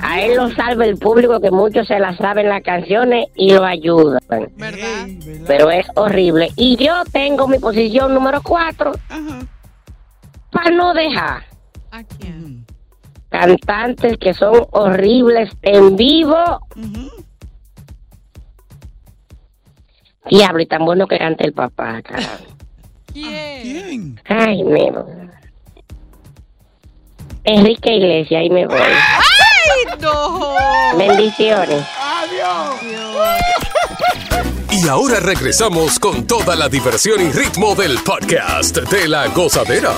A 0.00 0.20
él 0.20 0.36
lo 0.36 0.50
salva 0.50 0.84
el 0.84 0.98
público 0.98 1.40
que 1.40 1.50
muchos 1.50 1.86
se 1.86 1.98
la 1.98 2.16
saben 2.16 2.48
las 2.48 2.62
canciones 2.62 3.26
y 3.34 3.52
lo 3.52 3.64
ayudan. 3.64 4.20
¿Verdad? 4.28 5.08
Pero 5.46 5.70
es 5.70 5.86
horrible. 5.94 6.50
Y 6.56 6.76
yo 6.76 7.02
tengo 7.12 7.48
mi 7.48 7.58
posición 7.58 8.12
número 8.14 8.42
cuatro 8.42 8.92
para 10.50 10.70
no 10.70 10.92
dejar 10.94 11.44
¿A 11.90 12.02
quién? 12.04 12.64
cantantes 13.30 14.18
que 14.18 14.34
son 14.34 14.66
horribles 14.70 15.50
en 15.62 15.96
vivo. 15.96 16.60
Diablo, 20.30 20.60
y 20.62 20.66
tan 20.66 20.84
bueno 20.84 21.06
que 21.06 21.18
canta 21.18 21.44
el 21.44 21.52
papá, 21.52 22.02
caramba. 22.02 22.30
¿Quién? 23.12 24.20
Ay, 24.26 24.62
me 24.64 24.90
voy. 24.90 25.12
Enrique 27.44 27.94
Iglesias, 27.94 28.40
ahí 28.40 28.50
me 28.50 28.66
voy. 28.66 28.76
¡Ay, 29.96 30.02
no! 30.02 30.54
Bendiciones. 30.96 31.84
Y 34.70 34.88
ahora 34.88 35.20
regresamos 35.20 35.98
con 35.98 36.26
toda 36.26 36.54
la 36.54 36.68
diversión 36.68 37.20
y 37.20 37.32
ritmo 37.32 37.74
del 37.74 37.98
podcast 37.98 38.76
de 38.76 39.08
la 39.08 39.28
gozadera. 39.28 39.92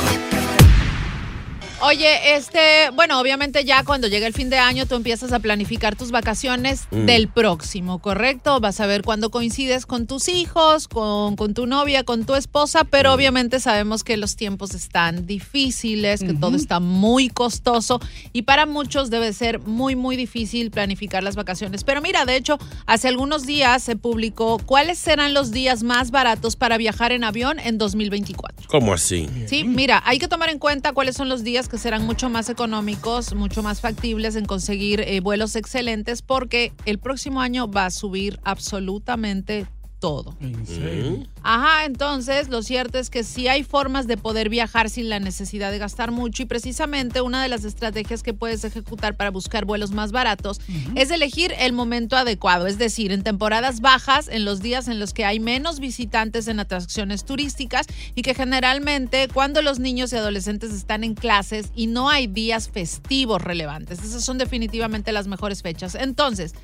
Oye, 1.80 2.35
este, 2.35 2.90
bueno, 2.94 3.20
obviamente 3.20 3.64
ya 3.64 3.85
cuando 3.85 4.08
llega 4.08 4.26
el 4.26 4.32
fin 4.35 4.50
de 4.50 4.58
año 4.58 4.85
tú 4.87 4.97
empiezas 4.97 5.32
a 5.32 5.38
planificar 5.38 5.94
tus 5.94 6.11
vacaciones 6.11 6.88
Mm. 6.90 7.06
del 7.06 7.28
próximo, 7.28 8.00
¿correcto? 8.00 8.58
Vas 8.58 8.80
a 8.80 8.87
ver 8.87 9.02
cuándo 9.02 9.30
coincides 9.30 9.87
con 9.87 10.08
tus 10.08 10.28
hijos, 10.28 10.88
con, 10.88 11.37
con 11.37 11.54
tu 11.54 11.66
novia, 11.66 12.02
con 12.02 12.26
tu 12.26 12.35
esposa, 12.35 12.82
pero 12.82 13.12
obviamente 13.12 13.61
sabemos 13.61 14.02
que 14.02 14.16
los 14.16 14.35
tiempos 14.35 14.75
están 14.75 15.26
difíciles, 15.26 16.20
que 16.20 16.35
todo 16.35 16.56
está 16.56 16.80
muy 16.80 17.28
costoso 17.28 18.00
y 18.32 18.42
para 18.42 18.66
muchos 18.66 19.08
debe 19.08 19.32
ser 19.32 19.61
muy, 19.61 19.94
muy 19.94 20.16
difícil 20.16 20.73
planificar 20.73 21.23
las 21.23 21.37
vacaciones. 21.37 21.85
Pero 21.85 22.02
mira, 22.02 22.25
de 22.25 22.35
hecho, 22.37 22.58
hace 22.87 23.06
algunos 23.06 23.47
días 23.47 23.85
se 23.85 23.94
publicó 23.94 24.58
cuáles 24.58 24.99
serán 24.99 25.32
los 25.32 25.52
días 25.52 25.85
más 25.85 26.11
baratos 26.11 26.56
para 26.56 26.76
viajar 26.76 27.12
en 27.12 27.23
avión 27.23 27.61
en 27.61 27.78
2024. 27.78 28.66
¿Cómo 28.68 28.92
así? 28.92 29.28
Sí, 29.47 29.62
mira, 29.62 30.02
hay 30.04 30.18
que 30.18 30.26
tomar 30.26 30.49
en 30.49 30.58
cuenta 30.58 30.92
cuáles 30.92 31.16
son 31.16 31.28
los 31.28 31.44
días 31.44 31.67
que 31.68 31.78
serán 31.78 32.06
mucho 32.06 32.30
más 32.30 32.48
económicos, 32.48 33.34
mucho 33.34 33.62
más 33.62 33.80
factibles 33.80 34.37
en 34.37 34.44
conseguir 34.44 35.00
eh, 35.00 35.20
vuelos 35.20 35.56
excelentes, 35.56 36.22
porque 36.22 36.72
el 36.84 36.98
próximo 36.98 37.40
año 37.40 37.70
va 37.70 37.87
a 37.87 37.90
subir 37.90 38.40
absolutamente 38.44 39.66
todo. 39.99 40.37
¿En 40.40 40.67
serio? 40.67 41.26
Ajá, 41.43 41.85
entonces 41.85 42.49
lo 42.49 42.62
cierto 42.62 42.99
es 42.99 43.11
que 43.11 43.25
sí 43.25 43.49
hay 43.49 43.62
formas 43.62 44.07
de 44.07 44.17
poder 44.17 44.49
viajar 44.49 44.90
sin 44.90 45.09
la 45.09 45.21
necesidad 45.21 45.71
de 45.71 45.78
gastar 45.78 46.11
mucho 46.11 46.43
y 46.43 46.47
precisamente 46.47 47.21
una 47.21 47.43
de 47.43 47.49
las 47.49 47.64
estrategias 47.64 48.23
que 48.23 48.35
puedes 48.35 48.64
ejecutar 48.64 49.17
para 49.17 49.31
buscar 49.31 49.64
vuelos 49.64 49.90
más 49.90 50.12
baratos 50.12 50.61
es 50.95 51.11
elegir 51.11 51.55
el 51.59 51.73
momento 51.73 52.17
adecuado, 52.17 52.67
es 52.67 52.78
decir, 52.78 53.12
en 53.12 53.23
temporadas 53.23 53.81
bajas, 53.81 54.28
en 54.28 54.45
los 54.45 54.61
días 54.61 54.88
en 54.88 55.00
los 55.00 55.12
que 55.12 55.25
hay 55.25 55.40
menos 55.40 55.81
visitantes 55.81 56.49
en 56.49 56.61
atracciones 56.61 57.25
turísticas 57.25 57.87
y 58.14 58.23
que 58.23 58.35
generalmente 58.35 59.28
cuando 59.33 59.62
los 59.62 59.78
niños 59.78 60.12
y 60.12 60.17
adolescentes 60.17 60.73
están 60.73 61.05
en 61.05 61.14
clases 61.14 61.71
y 61.75 61.87
no 61.87 62.09
hay 62.09 62.26
días 62.26 62.69
festivos 62.69 63.43
relevantes. 63.43 64.02
Esas 64.02 64.25
son 64.25 64.38
definitivamente 64.38 65.12
las 65.12 65.26
mejores 65.26 65.62
fechas. 65.62 65.95
Entonces, 65.95 66.55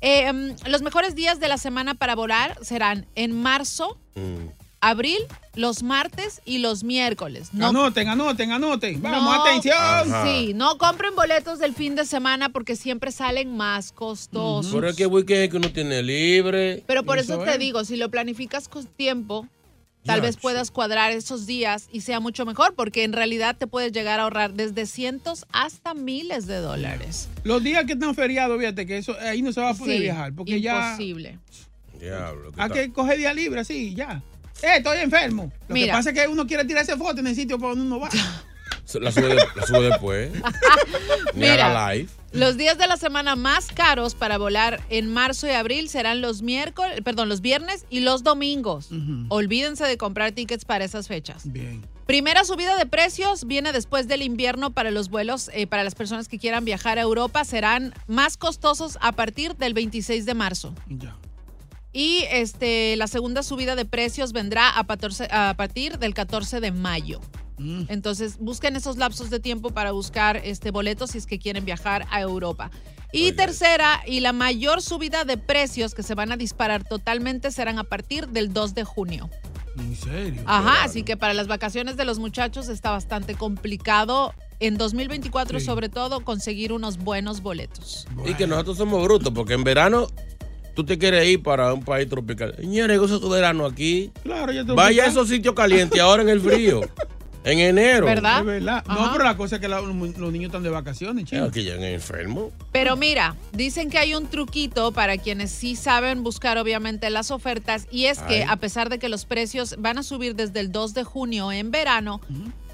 eh, 0.00 0.32
mm, 0.32 0.68
los 0.68 0.82
mejores 0.82 1.14
días 1.14 1.40
de 1.40 1.48
la 1.48 1.58
semana 1.58 1.94
para 1.94 2.14
volar 2.14 2.58
serán 2.62 3.06
en 3.14 3.32
marzo, 3.32 3.98
abril, 4.80 5.18
los 5.54 5.82
martes 5.82 6.40
y 6.44 6.58
los 6.58 6.84
miércoles. 6.84 7.48
No, 7.52 7.68
Anoten, 7.68 8.08
anoten, 8.08 8.52
anoten. 8.52 9.00
Vamos, 9.02 9.22
no- 9.22 9.42
atención. 9.42 9.74
Sí, 10.24 10.52
no 10.54 10.78
compren 10.78 11.14
boletos 11.16 11.58
del 11.58 11.74
fin 11.74 11.94
de 11.96 12.04
semana 12.04 12.50
porque 12.50 12.76
siempre 12.76 13.10
salen 13.10 13.56
más 13.56 13.90
costosos. 13.92 14.72
Pero 14.72 14.88
es 14.88 14.96
que 14.96 15.06
weekend 15.06 15.42
es 15.44 15.50
que 15.50 15.56
uno 15.56 15.70
tiene 15.72 16.02
libre. 16.02 16.84
Pero 16.86 17.04
por 17.04 17.18
eso, 17.18 17.34
Eso 17.34 17.44
te 17.44 17.52
es. 17.52 17.58
digo, 17.58 17.84
si 17.84 17.96
lo 17.96 18.10
planificas 18.10 18.68
con 18.68 18.84
tiempo, 18.86 19.46
tal 20.06 20.20
vez 20.20 20.36
puedas 20.36 20.70
cuadrar 20.70 21.12
esos 21.12 21.46
días 21.46 21.88
y 21.92 22.00
sea 22.02 22.20
mucho 22.20 22.46
mejor, 22.46 22.74
porque 22.74 23.04
en 23.04 23.12
realidad 23.12 23.56
te 23.58 23.66
puedes 23.66 23.92
llegar 23.92 24.20
a 24.20 24.24
ahorrar 24.24 24.54
desde 24.54 24.86
cientos 24.86 25.44
hasta 25.52 25.94
miles 25.94 26.46
de 26.46 26.56
dólares. 26.58 27.28
Los 27.44 27.62
días 27.62 27.84
que 27.84 27.92
están 27.94 28.14
feriados, 28.14 28.58
fíjate 28.58 28.86
que 28.86 28.98
eso 28.98 29.16
ahí 29.20 29.42
no 29.42 29.52
se 29.52 29.60
va 29.60 29.70
a 29.70 29.74
poder 29.74 29.96
Sí, 29.96 30.02
viajar. 30.02 30.32
Porque 30.32 30.60
ya. 30.60 30.90
imposible. 30.92 31.38
Diablo. 32.00 32.52
¿qué 32.52 32.60
Hay 32.62 32.68
tal? 32.68 32.78
que 32.78 32.92
coger 32.92 33.18
día 33.18 33.34
libre, 33.34 33.60
así, 33.60 33.94
ya. 33.94 34.22
Eh, 34.62 34.76
estoy 34.78 34.98
enfermo. 34.98 35.52
Lo 35.68 35.74
que 35.74 35.86
pasa 35.88 36.10
es 36.10 36.18
que 36.18 36.26
uno 36.28 36.46
quiere 36.46 36.64
tirarse 36.64 36.96
foto 36.96 37.20
en 37.20 37.26
el 37.26 37.34
sitio 37.34 37.58
por 37.58 37.70
donde 37.70 37.84
uno 37.84 38.00
va. 38.00 38.08
La 39.00 39.12
sube, 39.12 39.28
de- 39.28 39.34
la 39.54 39.66
sube 39.66 39.82
después. 39.90 40.30
Mira. 41.34 41.94
live. 41.94 42.08
Los 42.32 42.56
días 42.56 42.76
de 42.76 42.86
la 42.86 42.96
semana 42.96 43.34
más 43.34 43.68
caros 43.68 44.14
para 44.14 44.36
volar 44.36 44.82
en 44.90 45.10
marzo 45.12 45.46
y 45.46 45.50
abril 45.50 45.88
serán 45.88 46.20
los 46.20 46.42
miércoles, 46.42 47.00
perdón, 47.02 47.28
los 47.30 47.40
viernes 47.40 47.86
y 47.88 48.00
los 48.00 48.22
domingos. 48.22 48.90
Olvídense 49.28 49.84
de 49.84 49.96
comprar 49.96 50.32
tickets 50.32 50.64
para 50.64 50.84
esas 50.84 51.08
fechas. 51.08 51.50
Bien. 51.50 51.86
Primera 52.06 52.44
subida 52.44 52.76
de 52.76 52.84
precios 52.86 53.46
viene 53.46 53.72
después 53.72 54.06
del 54.06 54.22
invierno 54.22 54.70
para 54.70 54.90
los 54.90 55.08
vuelos, 55.08 55.50
eh, 55.54 55.66
para 55.66 55.82
las 55.82 55.94
personas 55.94 56.28
que 56.28 56.38
quieran 56.38 56.64
viajar 56.64 56.98
a 56.98 57.02
Europa, 57.02 57.44
serán 57.44 57.94
más 58.06 58.36
costosos 58.36 58.98
a 59.00 59.12
partir 59.12 59.56
del 59.56 59.72
26 59.74 60.26
de 60.26 60.34
marzo. 60.34 60.74
Ya. 60.88 61.16
Y 61.92 62.24
este, 62.30 62.96
la 62.96 63.06
segunda 63.06 63.42
subida 63.42 63.74
de 63.76 63.86
precios 63.86 64.32
vendrá 64.32 64.78
a, 64.78 64.84
14 64.86 65.28
a 65.30 65.54
partir 65.56 65.98
del 65.98 66.12
14 66.12 66.60
de 66.60 66.70
mayo. 66.70 67.20
Entonces, 67.58 68.36
busquen 68.38 68.76
esos 68.76 68.96
lapsos 68.96 69.30
de 69.30 69.40
tiempo 69.40 69.70
para 69.70 69.92
buscar 69.92 70.36
este 70.44 70.70
boletos 70.70 71.10
si 71.12 71.18
es 71.18 71.26
que 71.26 71.38
quieren 71.38 71.64
viajar 71.64 72.06
a 72.10 72.20
Europa. 72.20 72.70
Y 73.12 73.32
tercera, 73.32 74.02
y 74.06 74.20
la 74.20 74.32
mayor 74.32 74.82
subida 74.82 75.24
de 75.24 75.38
precios 75.38 75.94
que 75.94 76.02
se 76.02 76.14
van 76.14 76.32
a 76.32 76.36
disparar 76.36 76.84
totalmente 76.84 77.50
serán 77.50 77.78
a 77.78 77.84
partir 77.84 78.28
del 78.28 78.52
2 78.52 78.74
de 78.74 78.84
junio. 78.84 79.30
¿En 79.78 79.94
serio? 79.96 80.42
Ajá, 80.46 80.84
así 80.84 81.02
que 81.02 81.16
para 81.16 81.32
las 81.34 81.48
vacaciones 81.48 81.96
de 81.96 82.04
los 82.04 82.18
muchachos 82.18 82.68
está 82.68 82.90
bastante 82.90 83.34
complicado. 83.34 84.34
En 84.58 84.78
2024, 84.78 85.60
Sí. 85.60 85.66
sobre 85.66 85.88
todo, 85.90 86.20
conseguir 86.20 86.72
unos 86.72 86.96
buenos 86.98 87.42
boletos. 87.42 88.06
Y 88.24 88.34
que 88.34 88.46
nosotros 88.46 88.78
somos 88.78 89.02
brutos, 89.04 89.32
porque 89.34 89.52
en 89.52 89.64
verano 89.64 90.06
tú 90.74 90.84
te 90.84 90.96
quieres 90.98 91.26
ir 91.28 91.42
para 91.42 91.72
un 91.74 91.82
país 91.84 92.08
tropical. 92.08 92.54
Señores, 92.58 92.98
goza 92.98 93.20
tu 93.20 93.28
verano 93.28 93.66
aquí. 93.66 94.10
Claro, 94.22 94.52
ya 94.52 94.64
te 94.64 94.72
Vaya 94.72 95.04
a 95.04 95.06
esos 95.08 95.28
sitios 95.28 95.54
calientes 95.54 96.00
ahora 96.00 96.22
en 96.22 96.30
el 96.30 96.40
frío. 96.40 96.80
En 97.46 97.60
enero. 97.60 98.04
¿Verdad? 98.06 98.40
Es 98.40 98.44
verdad. 98.44 98.84
No, 98.88 99.12
pero 99.12 99.24
la 99.24 99.36
cosa 99.36 99.56
es 99.56 99.60
que 99.62 99.68
la- 99.68 99.80
los 99.80 100.32
niños 100.32 100.46
están 100.48 100.62
de 100.64 100.68
vacaciones, 100.70 101.24
chicos. 101.26 101.48
Aquí 101.48 101.62
llegan 101.62 101.84
enfermos. 101.84 102.52
Pero 102.72 102.96
mira, 102.96 103.36
dicen 103.52 103.88
que 103.88 103.98
hay 103.98 104.14
un 104.14 104.26
truquito 104.26 104.90
para 104.92 105.16
quienes 105.16 105.52
sí 105.52 105.76
saben 105.76 106.24
buscar 106.24 106.58
obviamente 106.58 107.08
las 107.08 107.30
ofertas 107.30 107.86
y 107.90 108.06
es 108.06 108.18
que 108.18 108.42
a 108.44 108.56
pesar 108.56 108.88
de 108.90 108.98
que 108.98 109.08
los 109.08 109.24
precios 109.26 109.76
van 109.78 109.96
a 109.98 110.02
subir 110.02 110.34
desde 110.34 110.58
el 110.60 110.72
2 110.72 110.92
de 110.94 111.04
junio 111.04 111.52
en 111.52 111.70
verano, 111.70 112.20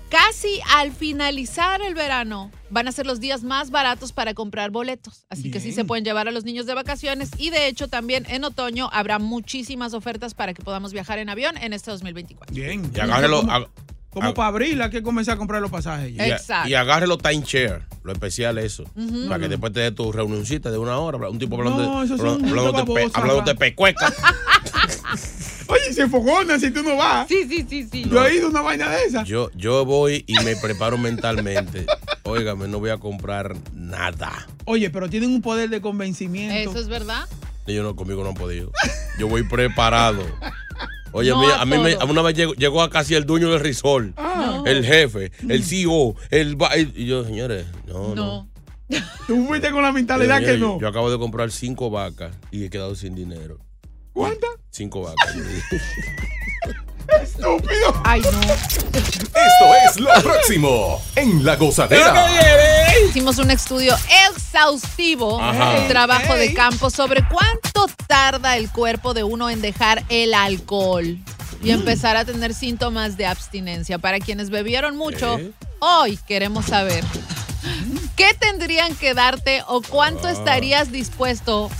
casi 0.08 0.60
al 0.74 0.90
finalizar 0.92 1.82
el 1.82 1.94
verano 1.94 2.50
van 2.70 2.88
a 2.88 2.92
ser 2.92 3.04
los 3.06 3.20
días 3.20 3.42
más 3.42 3.70
baratos 3.70 4.12
para 4.12 4.32
comprar 4.34 4.70
boletos. 4.70 5.24
Así 5.28 5.50
que 5.50 5.60
sí 5.60 5.72
se 5.72 5.84
pueden 5.84 6.04
llevar 6.04 6.28
a 6.28 6.30
los 6.30 6.44
niños 6.44 6.64
de 6.64 6.72
vacaciones 6.74 7.30
y 7.36 7.50
de 7.50 7.66
hecho 7.66 7.88
también 7.88 8.24
en 8.30 8.42
otoño 8.44 8.88
habrá 8.92 9.18
muchísimas 9.18 9.92
ofertas 9.92 10.32
para 10.32 10.54
que 10.54 10.62
podamos 10.62 10.94
viajar 10.94 11.18
en 11.18 11.28
avión 11.28 11.58
en 11.58 11.74
este 11.74 11.90
2024. 11.90 12.54
Bien. 12.54 12.90
Y 12.94 13.00
agárrelo. 13.00 13.42
Como, 14.12 14.28
ag- 14.28 14.34
para 14.34 14.48
abril 14.48 14.80
hay 14.82 14.90
que 14.90 15.02
comenzar 15.02 15.34
a 15.34 15.38
comprar 15.38 15.62
los 15.62 15.70
pasajes. 15.70 16.14
ya. 16.14 16.26
y, 16.28 16.30
Exacto. 16.32 16.68
y 16.68 16.74
agárrelo 16.74 17.16
time 17.18 17.42
share, 17.46 17.82
lo 18.04 18.12
especial 18.12 18.58
eso. 18.58 18.84
Para 19.28 19.40
que 19.40 19.48
después 19.48 19.72
te 19.72 19.80
dé 19.80 19.90
tu 19.92 20.12
reunioncita 20.12 20.70
de 20.70 20.78
una 20.78 20.98
hora, 20.98 21.28
un 21.30 21.38
tipo 21.38 21.56
hablando, 21.56 21.82
No, 21.82 22.06
de, 22.06 22.12
hablando, 22.50 22.94
pe- 22.94 23.10
hablando 23.14 23.42
de 23.42 23.54
pecueca. 23.54 24.12
Oye, 25.68 25.92
se 25.94 26.08
fogona 26.08 26.58
si 26.58 26.70
tú 26.70 26.82
no 26.82 26.96
vas. 26.96 27.26
Sí, 27.28 27.46
sí, 27.48 27.64
sí, 27.68 27.88
sí. 27.90 28.04
Yo 28.08 28.24
he 28.26 28.34
ido 28.36 28.48
a 28.48 28.50
una 28.50 28.60
vaina 28.60 28.90
de 28.90 29.04
esa. 29.04 29.22
Yo, 29.24 29.50
yo 29.54 29.84
voy 29.86 30.24
y 30.26 30.34
me 30.44 30.56
preparo 30.56 30.98
mentalmente. 30.98 31.86
Óigame, 32.24 32.68
no 32.68 32.78
voy 32.80 32.90
a 32.90 32.98
comprar 32.98 33.56
nada. 33.72 34.46
Oye, 34.66 34.90
pero 34.90 35.08
tienen 35.08 35.30
un 35.30 35.40
poder 35.40 35.70
de 35.70 35.80
convencimiento. 35.80 36.70
Eso 36.70 36.78
es 36.80 36.88
verdad. 36.88 37.26
Ellos 37.66 37.84
no, 37.84 37.96
conmigo 37.96 38.22
no 38.22 38.30
han 38.30 38.34
podido. 38.34 38.70
Yo 39.18 39.28
voy 39.28 39.44
preparado. 39.44 40.22
Oye, 41.12 41.30
No 41.30 41.40
mira, 41.40 41.56
a 41.56 41.62
a 41.62 41.66
mí 41.66 41.76
me- 41.78 41.96
una 41.96 42.22
vez 42.22 42.34
llegó, 42.34 42.54
llegó 42.54 42.82
a 42.82 42.90
casi 42.90 43.14
el 43.14 43.24
dueño 43.26 43.50
del 43.50 43.60
risol, 43.60 44.14
Ah. 44.16 44.62
el 44.66 44.84
jefe, 44.84 45.30
el 45.48 45.62
CEO, 45.64 46.14
el... 46.30 46.56
ba- 46.56 46.76
Y 46.76 47.06
yo, 47.06 47.24
señores, 47.24 47.66
no, 47.86 48.14
no. 48.14 48.48
No. 48.88 48.98
Tú 49.26 49.46
fuiste 49.46 49.70
con 49.70 49.82
la 49.82 49.92
mentalidad 49.92 50.40
que 50.40 50.58
yo- 50.58 50.74
no. 50.74 50.80
Yo 50.80 50.88
acabo 50.88 51.10
de 51.10 51.18
comprar 51.18 51.50
cinco 51.50 51.90
vacas 51.90 52.34
y 52.50 52.64
he 52.64 52.70
quedado 52.70 52.94
sin 52.94 53.14
dinero. 53.14 53.58
¿Cuántas? 54.12 54.50
Cinco 54.70 55.00
vacas. 55.02 55.34
Estúpido. 57.22 58.02
Ay, 58.04 58.20
no. 58.20 58.40
Esto 58.42 59.74
es 59.88 60.00
lo 60.00 60.10
próximo 60.22 61.02
en 61.16 61.44
La 61.44 61.56
Gozadera. 61.56 62.26
Hicimos 63.08 63.38
un 63.38 63.50
estudio 63.50 63.94
exhaustivo, 64.28 65.40
Ajá. 65.40 65.80
un 65.80 65.88
trabajo 65.88 66.34
de 66.34 66.52
campo 66.54 66.90
sobre 66.90 67.26
cuánto 67.28 67.86
tarda 68.06 68.56
el 68.56 68.70
cuerpo 68.70 69.14
de 69.14 69.24
uno 69.24 69.50
en 69.50 69.60
dejar 69.60 70.04
el 70.08 70.34
alcohol 70.34 71.18
y 71.62 71.70
empezar 71.70 72.16
a 72.16 72.24
tener 72.24 72.54
síntomas 72.54 73.16
de 73.16 73.26
abstinencia. 73.26 73.98
Para 73.98 74.18
quienes 74.18 74.50
bebieron 74.50 74.96
mucho, 74.96 75.38
¿Eh? 75.38 75.50
hoy 75.80 76.18
queremos 76.26 76.66
saber 76.66 77.04
qué 78.16 78.34
tendrían 78.34 78.94
que 78.96 79.14
darte 79.14 79.62
o 79.68 79.80
cuánto 79.82 80.28
Ah. 80.28 80.32
estarías 80.32 80.90
dispuesto 80.92 81.70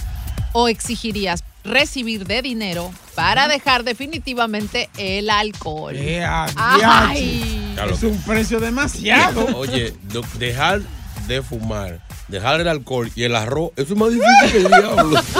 o 0.52 0.68
exigirías 0.68 1.42
recibir 1.64 2.26
de 2.26 2.42
dinero 2.42 2.92
para 3.14 3.48
dejar 3.48 3.84
definitivamente 3.84 4.88
el 4.98 5.30
alcohol. 5.30 5.96
Ea, 5.96 6.46
Ay. 6.56 7.72
Claro 7.74 7.94
Es 7.94 8.02
un 8.02 8.20
precio 8.22 8.60
demasiado. 8.60 9.46
Oye, 9.56 9.94
do- 10.04 10.22
dejar 10.38 10.80
de 11.26 11.42
fumar, 11.42 12.00
dejar 12.28 12.60
el 12.60 12.68
alcohol 12.68 13.10
y 13.14 13.24
el 13.24 13.36
arroz, 13.36 13.70
eso 13.76 13.92
es 13.94 13.98
más 13.98 14.10
difícil 14.10 14.50
que 14.50 14.56
el 14.58 14.68
diablo. 14.68 15.20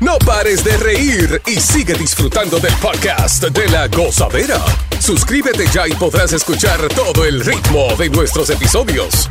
No 0.00 0.18
pares 0.18 0.62
de 0.64 0.76
reír 0.76 1.40
y 1.46 1.52
sigue 1.60 1.94
disfrutando 1.94 2.58
del 2.58 2.74
podcast 2.74 3.44
de 3.44 3.68
La 3.68 3.86
Gozadera. 3.88 4.60
Suscríbete 4.98 5.66
ya 5.72 5.86
y 5.88 5.92
podrás 5.94 6.32
escuchar 6.32 6.80
todo 6.88 7.24
el 7.24 7.42
ritmo 7.42 7.86
de 7.96 8.10
nuestros 8.10 8.50
episodios. 8.50 9.30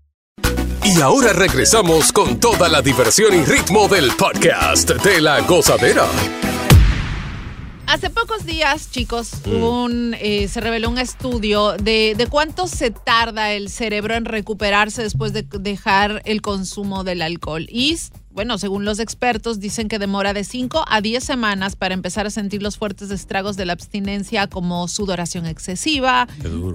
Y 0.93 0.99
ahora 1.01 1.31
regresamos 1.33 2.11
con 2.11 2.39
toda 2.39 2.67
la 2.67 2.81
diversión 2.81 3.33
y 3.33 3.45
ritmo 3.45 3.87
del 3.87 4.11
podcast 4.17 4.89
de 4.89 5.21
la 5.21 5.39
gozadera. 5.41 6.05
Hace 7.87 8.09
pocos 8.09 8.45
días, 8.45 8.89
chicos, 8.91 9.31
Mm. 9.45 9.63
un, 9.63 10.15
eh, 10.19 10.47
se 10.47 10.59
reveló 10.61 10.89
un 10.89 10.97
estudio 10.97 11.73
de, 11.73 12.15
de 12.17 12.27
cuánto 12.27 12.67
se 12.67 12.91
tarda 12.91 13.51
el 13.53 13.69
cerebro 13.69 14.15
en 14.15 14.25
recuperarse 14.25 15.01
después 15.03 15.33
de 15.33 15.43
dejar 15.59 16.21
el 16.25 16.41
consumo 16.41 17.03
del 17.03 17.21
alcohol. 17.21 17.67
Y, 17.69 17.97
bueno, 18.33 18.57
según 18.57 18.85
los 18.85 18.99
expertos, 18.99 19.59
dicen 19.59 19.87
que 19.87 19.99
demora 19.99 20.33
de 20.33 20.43
5 20.43 20.85
a 20.87 21.01
10 21.01 21.23
semanas 21.23 21.75
para 21.75 21.93
empezar 21.93 22.25
a 22.25 22.29
sentir 22.29 22.61
los 22.63 22.77
fuertes 22.77 23.11
estragos 23.11 23.57
de 23.57 23.65
la 23.65 23.73
abstinencia 23.73 24.47
como 24.47 24.87
sudoración 24.87 25.45
excesiva, 25.45 26.27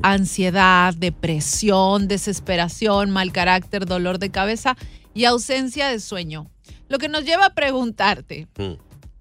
ansiedad, 0.03 0.95
depresión, 0.95 2.09
desesperación, 2.09 3.11
mal 3.11 3.33
carácter, 3.33 3.87
dolor 3.87 4.19
de 4.19 4.31
cabeza 4.31 4.77
y 5.15 5.25
ausencia 5.25 5.89
de 5.89 6.01
sueño. 6.01 6.51
Lo 6.89 6.99
que 6.99 7.09
nos 7.09 7.25
lleva 7.25 7.47
a 7.47 7.55
preguntarte, 7.55 8.47
Mm. 8.59 8.75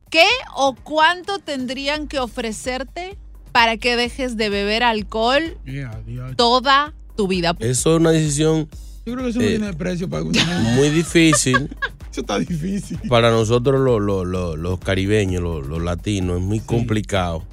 ¿qué 0.09 0.27
o 0.55 0.75
cuánto 0.75 1.39
tendrían 1.39 2.07
que 2.07 2.19
ofrecerte 2.19 3.17
para 3.51 3.77
que 3.77 3.95
dejes 3.95 4.37
de 4.37 4.49
beber 4.49 4.83
alcohol 4.83 5.57
yeah. 5.65 6.01
toda 6.35 6.93
tu 7.15 7.27
vida? 7.27 7.55
Eso 7.59 7.95
es 7.95 7.99
una 8.01 8.11
decisión 8.11 8.67
Yo 9.05 9.13
creo 9.13 9.23
que 9.25 9.29
eso 9.31 9.39
no 9.39 9.45
Eh, 9.45 9.49
tiene 9.57 9.73
precio 9.73 10.09
para 10.09 10.23
muy 10.23 10.89
difícil 10.89 11.69
Eso 12.15 12.21
está 12.21 12.39
difícil. 12.39 12.97
para 13.09 13.29
nosotros 13.29 13.81
los, 13.81 14.01
los- 14.01 14.25
los- 14.25 14.57
los 14.57 14.79
caribeños, 14.79 15.43
los, 15.43 15.67
los 15.67 15.81
latinos. 15.83 16.37
Es 16.39 16.43
muy 16.43 16.61
complicado. 16.61 17.43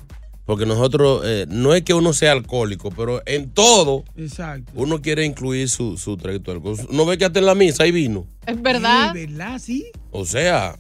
Porque 0.45 0.67
nosotros, 0.67 1.23
eh, 1.25 1.47
no 1.49 1.75
es 1.75 1.83
que 1.83 1.95
uno 1.95 2.13
sea 2.13 2.31
alcohólico, 2.33 2.91
pero 2.91 3.23
en 3.27 3.51
todo 3.51 4.05
Exacto. 4.17 4.71
uno 4.77 5.01
quiere 5.03 5.25
incluir 5.25 5.69
su, 5.69 5.97
su 5.97 6.17
traguito 6.17 6.51
de 6.53 6.59
alcohol. 6.59 6.77
No 6.91 7.07
ve 7.07 7.19
que 7.19 7.25
hasta 7.25 7.41
en 7.41 7.47
la 7.47 7.55
misa 7.57 7.83
hay 7.85 7.91
vino. 7.91 8.25
¿Es 8.47 8.61
verdad? 8.63 9.13
¿Verdad? 9.15 9.59
Sí. 9.59 9.87
O 10.13 10.25
sea, 10.25 10.77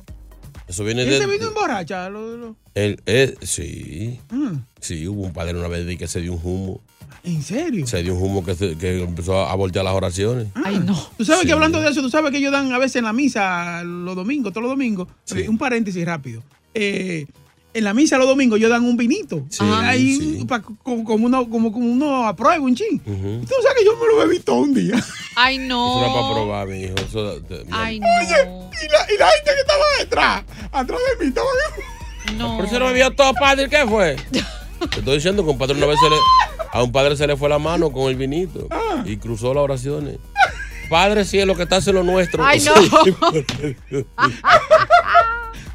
eso 0.68 0.84
viene 0.84 1.04
de... 1.04 1.16
Ese 1.16 1.26
vino 1.26 1.48
emborracha. 1.48 2.08
Lo, 2.08 2.36
lo- 2.36 2.56
el- 2.74 3.00
eh, 3.06 3.34
sí, 3.42 4.20
Mm, 4.30 4.58
sí, 4.80 5.06
hubo 5.08 5.22
un 5.22 5.32
padre 5.32 5.58
una 5.58 5.68
vez 5.68 5.86
de 5.86 5.96
que 5.96 6.06
se 6.06 6.20
dio 6.20 6.34
un 6.34 6.40
humo. 6.42 6.80
¿En 7.24 7.42
serio? 7.42 7.86
Se 7.86 8.02
dio 8.02 8.14
un 8.14 8.22
humo 8.22 8.44
que, 8.44 8.54
se- 8.54 8.76
que 8.76 9.02
empezó 9.02 9.40
a 9.46 9.54
voltear 9.54 9.84
las 9.84 9.94
oraciones. 9.94 10.48
Ay, 10.54 10.78
no. 10.84 10.94
Tú 11.16 11.24
sabes 11.24 11.42
Sí. 11.42 11.46
que 11.46 11.52
hablando 11.52 11.80
de 11.80 11.88
eso, 11.90 12.02
tú 12.02 12.10
sabes 12.10 12.30
que 12.30 12.38
ellos 12.38 12.52
dan 12.52 12.72
a 12.72 12.78
veces 12.78 12.96
en 12.96 13.04
la 13.04 13.12
misa 13.12 13.82
los 13.84 14.14
domingos, 14.16 14.52
todos 14.52 14.62
los 14.62 14.72
domingos. 14.72 15.08
Sí. 15.24 15.40
Eh, 15.40 15.48
Un 15.48 15.58
paréntesis 15.58 16.04
rápido. 16.04 16.42
Eh, 16.74 17.26
en 17.74 17.84
la 17.84 17.94
misa 17.94 18.18
los 18.18 18.26
domingos 18.26 18.58
ellos 18.58 18.68
dan 18.70 18.84
un 18.84 18.96
vinito. 18.98 19.46
Sí, 19.48 19.64
Ahí 19.64 20.16
sí. 20.16 20.44
pa- 20.46 20.60
como, 20.60 21.04
como 21.04 21.24
uno, 21.26 21.48
como, 21.48 21.72
como 21.72 21.86
uno 21.90 22.26
aprueba 22.28 22.60
un 22.62 22.74
chin. 22.74 23.00
Ujú. 23.06 23.40
Tú 23.46 23.54
sabes 23.62 23.78
que 23.78 23.84
yo 23.86 23.92
me 23.96 24.06
lo 24.08 24.18
bebí 24.28 24.40
todo 24.40 24.56
un 24.56 24.74
día. 24.74 24.94
Ay, 25.36 25.56
Eso 25.56 25.66
no. 25.68 26.04
era 26.04 26.12
para 26.12 26.32
probar, 26.34 26.68
mi 26.68 26.82
hijo. 26.82 26.94
Eso, 26.96 27.40
te- 27.42 27.64
Ay, 27.70 27.98
no. 27.98 28.06
Y 28.06 28.28
la, 28.88 29.14
y 29.14 29.18
la 29.18 29.26
gente 29.28 29.50
que 29.54 29.60
estaba 29.60 29.84
detrás, 30.00 30.44
atrás 30.70 30.98
de 31.18 31.24
mí, 31.24 31.28
estaba 31.30 31.46
No. 32.36 32.56
¿Por 32.56 32.66
eso 32.66 32.78
no 32.78 32.86
bebió 32.86 33.10
todo, 33.12 33.32
padre? 33.34 33.68
¿Qué 33.70 33.86
fue? 33.86 34.16
Te 34.90 34.98
estoy 34.98 35.14
diciendo 35.14 35.44
que 35.44 35.50
un 35.50 35.58
padre 35.58 35.76
una 35.76 35.86
vez 35.86 35.96
se 36.00 36.10
le, 36.10 36.16
a 36.72 36.82
un 36.82 36.90
padre 36.90 37.16
se 37.16 37.26
le 37.26 37.36
fue 37.36 37.48
la 37.48 37.58
mano 37.58 37.92
con 37.92 38.10
el 38.10 38.16
vinito 38.16 38.68
y 39.04 39.16
cruzó 39.18 39.54
las 39.54 39.62
oraciones. 39.62 40.18
Padre, 40.88 41.24
sí 41.24 41.38
es 41.38 41.46
lo 41.46 41.54
que 41.54 41.62
está 41.62 41.76
haciendo 41.76 42.02
lo 42.02 42.12
nuestro. 42.12 42.44
Ay, 42.44 42.60
no. 43.90 44.02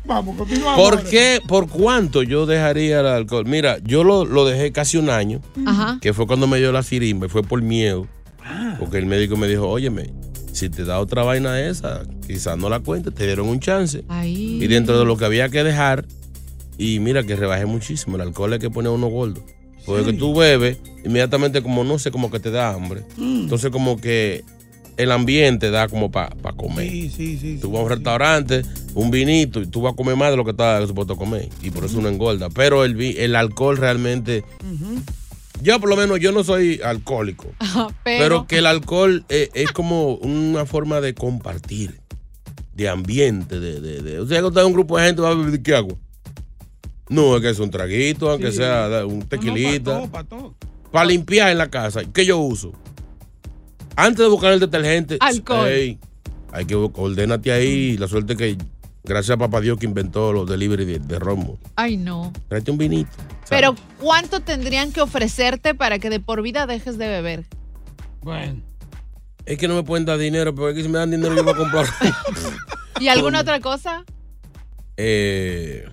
Vamos, 0.06 0.38
continuamos. 0.38 0.80
¿Por 0.80 1.04
qué? 1.04 1.42
¿Por 1.46 1.68
cuánto 1.68 2.24
yo 2.24 2.46
dejaría 2.46 3.02
el 3.02 3.08
alcohol? 3.08 3.46
Mira, 3.46 3.78
yo 3.84 4.04
lo, 4.06 4.24
lo 4.26 4.46
dejé 4.46 4.72
casi 4.72 4.98
un 4.98 5.10
año, 5.10 5.42
Ajá. 5.66 6.00
que 6.02 6.14
fue 6.14 6.26
cuando 6.28 6.48
me 6.48 6.58
dio 6.60 6.72
la 6.72 6.82
sirimba 6.82 7.26
y 7.26 7.30
fue 7.30 7.44
por 7.44 7.62
miedo. 7.62 8.08
Porque 8.80 8.98
el 8.98 9.06
médico 9.06 9.36
me 9.36 9.48
dijo, 9.48 9.68
óyeme, 9.68 10.14
si 10.54 10.70
te 10.70 10.86
da 10.86 11.00
otra 11.00 11.24
vaina 11.24 11.60
esa, 11.60 12.04
quizás 12.26 12.58
no 12.58 12.70
la 12.70 12.80
cuentes, 12.80 13.14
te 13.14 13.26
dieron 13.26 13.50
un 13.50 13.60
chance. 13.60 14.06
Ay. 14.08 14.64
Y 14.64 14.68
dentro 14.68 14.98
de 14.98 15.04
lo 15.04 15.18
que 15.18 15.26
había 15.26 15.50
que 15.50 15.64
dejar, 15.66 16.06
y 16.78 17.00
mira 17.00 17.24
que 17.24 17.36
rebajé 17.36 17.66
muchísimo, 17.66 18.16
el 18.16 18.22
alcohol 18.22 18.54
es 18.54 18.60
que 18.60 18.70
pone 18.70 18.88
a 18.88 18.92
uno 18.92 19.08
gordo. 19.08 19.44
Porque 19.88 20.13
tú 20.13 20.36
bebes, 20.36 20.78
inmediatamente 21.04 21.62
como 21.63 21.84
no 21.84 21.97
sé, 21.97 22.12
como 22.12 22.30
que 22.30 22.39
te 22.39 22.52
da 22.52 22.73
hambre. 22.73 23.02
Mm. 23.17 23.41
Entonces 23.43 23.71
como 23.71 23.97
que 24.00 24.43
el 24.97 25.12
ambiente 25.12 25.69
da 25.71 25.88
como 25.88 26.12
para 26.12 26.36
comer. 26.58 26.89
Sí, 26.89 27.10
sí, 27.10 27.38
sí. 27.39 27.58
Tú 27.62 27.71
vas 27.71 27.82
a 27.82 27.84
un 27.84 27.89
restaurante, 27.89 28.63
un 28.95 29.12
vinito, 29.12 29.62
y 29.62 29.67
tú 29.67 29.82
vas 29.82 29.93
a 29.93 29.95
comer 29.95 30.15
más 30.15 30.32
de 30.32 30.38
lo 30.38 30.43
que 30.43 30.52
estás 30.52 30.88
supuesto 30.88 31.13
a 31.13 31.17
comer. 31.17 31.50
Y 31.62 31.69
por 31.71 31.86
eso 31.86 32.00
uno 32.00 32.10
engorda. 32.10 32.50
Pero 32.50 32.84
el, 32.84 33.00
el 33.02 33.36
alcohol 33.36 33.78
realmente... 33.78 34.43
Yo 35.62 35.80
por 35.80 35.89
lo 35.89 35.95
menos, 35.95 36.19
yo 36.19 36.32
no 36.32 36.43
soy 36.43 36.80
alcohólico. 36.84 37.47
Ajá, 37.60 37.88
Pero, 38.04 38.23
Pero, 38.23 38.47
que 38.47 38.58
el 38.60 38.65
alcohol 38.67 39.26
eh, 39.30 39.50
es 39.54 39.71
como 39.71 40.15
una 40.15 40.65
forma 40.65 41.02
de 41.02 41.13
compartir, 41.15 42.00
de 42.76 42.89
ambiente, 42.89 43.60
de, 43.60 43.82
de, 43.82 44.02
de- 44.02 44.19
O 44.19 44.28
sea, 44.28 44.39
que 44.39 44.45
usted 44.45 44.62
es 44.62 44.67
un 44.67 44.73
grupo 44.73 44.97
de 44.97 45.06
gente 45.08 45.21
va 45.21 45.32
a 45.32 45.36
beber 45.36 45.62
qué 45.62 45.76
agua. 45.76 45.95
No, 47.10 47.36
es 47.38 47.41
que 47.41 47.50
es 47.50 47.60
un 47.60 47.70
traguito, 47.72 48.30
aunque 48.30 48.52
Sí. 48.52 48.58
sea 48.58 49.06
un 49.06 49.22
tequilita. 49.22 50.00
no, 50.00 50.12
pa' 50.12 50.24
todo, 50.24 50.52
pa' 50.52 50.60
todo. 50.60 50.91
Para 50.91 51.06
limpiar 51.06 51.50
en 51.52 51.58
la 51.58 51.70
casa, 51.70 52.02
¿qué 52.13 52.26
yo 52.26 52.38
uso? 52.38 52.72
Antes 53.96 54.20
de 54.20 54.28
buscar 54.30 54.54
el 54.54 54.60
detergente, 54.60 55.17
Alcohol. 55.20 55.67
ey, 55.67 56.00
hay 56.52 56.65
que 56.65 56.76
ordénate 56.76 57.52
ahí. 57.52 57.98
La 57.98 58.08
suerte 58.08 58.36
que, 58.36 58.58
gracias 59.04 59.36
a 59.36 59.38
papá 59.38 59.60
Dios 59.62 59.78
que 59.80 59.86
inventó 59.86 60.32
los 60.34 60.48
delivery 60.50 60.86
de, 60.86 61.00
de 61.00 61.20
romo. 61.20 61.58
ay, 61.76 61.98
no. 61.98 62.32
Tráete 62.48 62.72
un 62.72 62.78
vinito. 62.78 63.10
Pero, 63.50 63.76
¿cuánto 64.00 64.41
tendrían 64.41 64.91
que 64.91 65.02
ofrecerte 65.02 65.74
para 65.74 66.00
que 66.00 66.10
de 66.10 66.20
por 66.20 66.41
vida 66.41 66.67
dejes 66.67 66.98
de 66.98 67.08
beber? 67.08 67.46
Bueno. 68.22 68.62
Es 69.46 69.58
que 69.58 69.67
no 69.70 69.76
me 69.76 69.84
pueden 69.84 70.06
dar 70.06 70.17
dinero, 70.17 70.54
pero 70.54 70.70
es 70.70 70.76
que 70.76 70.84
si 70.84 70.89
me 70.89 70.98
dan 71.00 71.10
dinero 71.12 71.34
yo 71.34 71.43
voy 71.43 71.54
a 71.54 71.56
comprar. 71.58 71.86
¿Y 73.00 73.08
alguna 73.08 73.39
otra 73.41 73.60
cosa? 73.62 74.04
eh, 74.98 75.88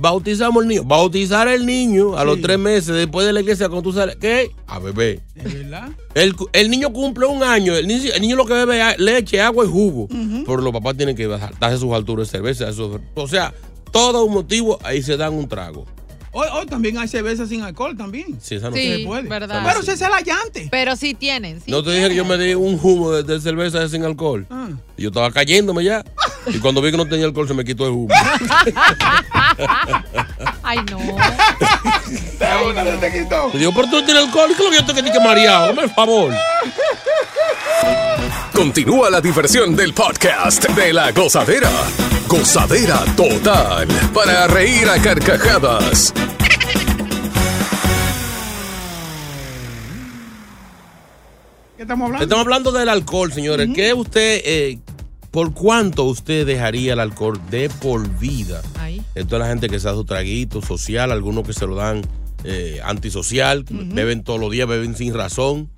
Bautizamos 0.00 0.62
al 0.62 0.68
niño. 0.68 0.84
Bautizar 0.84 1.46
al 1.46 1.66
niño 1.66 2.16
a 2.16 2.24
los 2.24 2.40
tres 2.40 2.58
meses 2.58 2.94
después 2.94 3.26
de 3.26 3.32
la 3.34 3.40
iglesia, 3.40 3.68
cuando 3.68 3.82
tú 3.82 3.92
sales, 3.92 4.16
¿qué? 4.16 4.50
A 4.66 4.78
beber. 4.78 5.20
Es 5.36 5.52
verdad. 5.52 5.90
El, 6.14 6.34
el 6.54 6.70
niño 6.70 6.92
cumple 6.92 7.26
un 7.26 7.42
año. 7.42 7.74
El 7.74 7.86
niño, 7.86 8.10
el 8.14 8.20
niño 8.22 8.36
lo 8.36 8.46
que 8.46 8.54
bebe 8.54 8.80
es 8.80 8.98
leche, 8.98 9.40
agua 9.40 9.64
y 9.64 9.68
jugo. 9.68 10.08
Pero 10.46 10.56
los 10.62 10.72
papás 10.72 10.96
tienen 10.96 11.14
que 11.14 11.26
bajar- 11.26 11.52
darse 11.60 11.78
sus 11.78 11.92
alturas 11.92 12.28
de 12.28 12.30
cerveza. 12.38 12.68
eso- 12.68 12.98
o 13.14 13.28
sea, 13.28 13.52
todo 13.92 14.24
un 14.24 14.32
motivo, 14.32 14.78
ahí 14.82 15.02
se 15.02 15.16
dan 15.16 15.34
un 15.34 15.48
trago. 15.48 15.84
Hoy, 16.32 16.46
hoy 16.52 16.66
también 16.66 16.96
hay 16.96 17.08
cerveza 17.08 17.44
sin 17.46 17.62
alcohol 17.62 17.96
también. 17.96 18.38
Sí, 18.40 18.54
esa 18.54 18.70
no 18.70 18.76
Sí, 18.76 18.98
se 19.00 19.06
puede. 19.06 19.22
verdad. 19.28 19.62
Pero 19.66 19.82
se 19.82 19.92
hace 19.92 20.08
la 20.08 20.20
llante. 20.20 20.68
Pero 20.70 20.94
sí 20.94 21.12
tienen. 21.14 21.60
sí 21.60 21.70
No 21.70 21.82
te 21.82 21.90
dije 21.90 22.08
que 22.10 22.14
yo 22.14 22.24
me 22.24 22.38
di 22.38 22.54
un 22.54 22.78
humo 22.80 23.10
de, 23.10 23.24
de 23.24 23.40
cerveza 23.40 23.88
sin 23.88 24.04
alcohol. 24.04 24.46
Ah. 24.48 24.68
Y 24.96 25.02
yo 25.02 25.08
estaba 25.08 25.32
cayéndome 25.32 25.82
ya. 25.82 26.04
Y 26.46 26.58
cuando 26.58 26.80
vi 26.82 26.92
que 26.92 26.96
no 26.96 27.06
tenía 27.06 27.26
alcohol, 27.26 27.48
se 27.48 27.54
me 27.54 27.64
quitó 27.64 27.84
el 27.86 27.90
humo. 27.92 28.08
Ay, 30.62 30.78
no. 30.90 31.00
Y 33.52 33.58
digo, 33.58 33.72
pero 33.74 33.88
tú 33.88 33.96
no 34.00 34.04
tienes 34.04 34.24
alcohol. 34.24 34.46
¿Qué 34.48 34.52
es 34.54 34.58
lo 34.64 34.70
que 34.70 34.76
yo 34.76 34.84
tengo 34.86 35.02
que 35.02 35.12
que 35.12 35.20
mareado? 35.20 35.66
Dame 35.68 35.82
el 35.82 35.90
favor. 35.90 36.32
Continúa 38.54 39.10
la 39.10 39.20
diversión 39.20 39.74
del 39.74 39.92
podcast 39.94 40.64
de 40.70 40.92
la 40.92 41.10
gozadera. 41.12 41.70
Gozadera 42.30 43.04
total. 43.16 43.88
Para 44.14 44.46
reír 44.46 44.88
a 44.88 45.02
carcajadas. 45.02 46.14
¿Qué 51.76 51.82
estamos 51.82 52.06
hablando? 52.06 52.22
Estamos 52.22 52.44
hablando 52.44 52.70
del 52.70 52.88
alcohol, 52.88 53.32
señores. 53.32 53.70
¿Qué 53.74 53.92
usted, 53.94 54.42
eh, 54.44 54.78
por 55.32 55.52
cuánto 55.54 56.04
usted 56.04 56.46
dejaría 56.46 56.92
el 56.92 57.00
alcohol 57.00 57.40
de 57.50 57.68
por 57.68 58.08
vida? 58.20 58.62
Ahí. 58.78 59.02
Esto 59.16 59.34
es 59.34 59.40
la 59.40 59.48
gente 59.48 59.68
que 59.68 59.80
se 59.80 59.88
da 59.88 59.94
su 59.94 60.04
traguito 60.04 60.62
social, 60.62 61.10
algunos 61.10 61.44
que 61.44 61.52
se 61.52 61.66
lo 61.66 61.74
dan 61.74 62.02
eh, 62.44 62.80
antisocial, 62.84 63.64
beben 63.68 64.22
todos 64.22 64.38
los 64.38 64.52
días, 64.52 64.68
beben 64.68 64.94
sin 64.94 65.14
razón. 65.14 65.68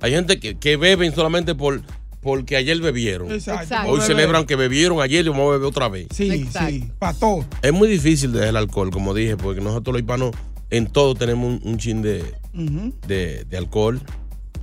Hay 0.00 0.12
gente 0.12 0.38
que, 0.38 0.56
que 0.56 0.76
beben 0.76 1.12
solamente 1.12 1.56
por 1.56 1.82
porque 2.26 2.56
ayer 2.56 2.80
bebieron. 2.80 3.30
Exacto. 3.30 3.62
Exacto. 3.62 3.90
Hoy 3.92 4.00
celebran 4.00 4.44
que 4.46 4.56
bebieron 4.56 5.00
ayer 5.00 5.24
y 5.24 5.28
vamos 5.28 5.48
a 5.48 5.52
beber 5.52 5.66
otra 5.68 5.88
vez. 5.88 6.08
Sí, 6.12 6.48
sí. 6.68 6.90
Para 6.98 7.14
todo. 7.16 7.44
Es 7.62 7.72
muy 7.72 7.88
difícil 7.88 8.32
dejar 8.32 8.48
el 8.48 8.56
alcohol, 8.56 8.90
como 8.90 9.14
dije, 9.14 9.36
porque 9.36 9.60
nosotros 9.60 9.92
los 9.94 10.00
hispanos 10.02 10.32
en 10.70 10.88
todo 10.88 11.14
tenemos 11.14 11.46
un, 11.46 11.60
un 11.70 11.78
chin 11.78 12.02
de, 12.02 12.34
de- 13.06 13.44
de 13.44 13.56
alcohol. 13.56 14.00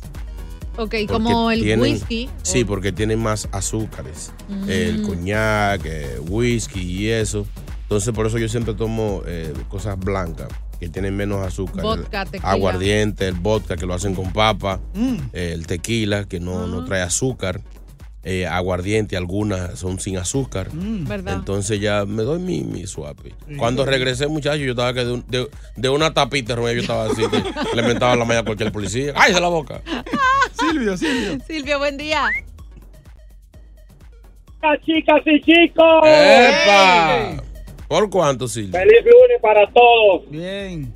Ok, 0.78 0.96
como 1.08 1.52
el 1.52 1.62
tienen- 1.62 1.94
whisky. 1.94 2.30
Sí, 2.42 2.64
porque 2.64 2.92
tienen 2.94 3.20
más 3.20 3.50
azúcares. 3.52 4.32
Mm. 4.48 4.70
El 4.70 5.02
coñac, 5.02 5.82
eh, 5.86 6.20
whisky 6.30 6.80
y 6.80 7.10
eso. 7.10 7.46
Entonces, 7.84 8.14
por 8.14 8.28
eso 8.28 8.38
yo 8.38 8.48
siempre 8.48 8.74
tomo 8.76 9.22
eh, 9.26 9.52
cosas 9.68 10.00
blancas, 10.00 10.48
que 10.80 10.90
tienen 10.90 11.16
menos 11.16 11.46
azúcar. 11.46 11.82
Vodka, 11.84 12.22
El 12.24 12.30
tequila. 12.32 12.52
Aguardiente, 12.52 13.28
el 13.28 13.36
vodka, 13.36 13.76
que 13.76 13.86
lo 13.86 13.94
hacen 13.94 14.16
con 14.16 14.32
papa. 14.32 14.80
Mm. 14.94 15.16
eh, 15.34 15.52
el 15.54 15.68
tequila, 15.68 16.26
que 16.26 16.40
no, 16.40 16.68
no 16.68 16.86
trae 16.86 17.02
azúcar. 17.02 17.62
eh, 18.24 18.46
aguardiente, 18.46 19.16
algunas 19.16 19.80
son 19.80 19.98
sin 20.00 20.18
azúcar. 20.18 20.68
¿Verdad? 20.74 21.36
Entonces 21.36 21.80
ya 21.80 22.04
me 22.06 22.24
doy 22.24 22.40
mi, 22.40 22.62
mi 22.64 22.86
suave. 22.86 23.34
Cuando 23.58 23.86
regresé, 23.86 24.28
muchacho, 24.28 24.58
yo 24.58 24.72
estaba 24.72 24.94
que 24.94 25.06
de, 25.06 25.14
un- 25.14 25.26
de- 25.28 25.50
de 25.78 25.90
una 25.90 26.14
tapita 26.14 26.54
Romeo, 26.54 26.74
yo 26.74 26.82
estaba 26.82 27.06
así, 27.06 27.22
que 27.30 27.42
le 27.76 27.82
mentaba 27.82 28.18
la 28.18 28.26
malla 28.26 28.42
a 28.42 28.44
cualquier 28.44 28.74
policía. 28.74 29.14
¡Cállese 29.14 29.40
la 29.40 29.48
boca! 29.48 29.82
Silvio, 30.60 30.98
Silvio. 30.98 31.40
Silvio, 31.48 31.80
buen 31.80 31.96
día. 31.98 32.24
Chicas 34.86 35.22
y 35.26 35.40
chicos. 35.42 36.04
¡Epa! 36.06 37.42
¿Por 37.90 38.10
cuánto, 38.10 38.48
Silvio? 38.48 38.80
Feliz 38.80 39.04
lunes 39.04 39.42
para 39.42 39.68
todos. 39.72 40.30
Bien. 40.30 40.94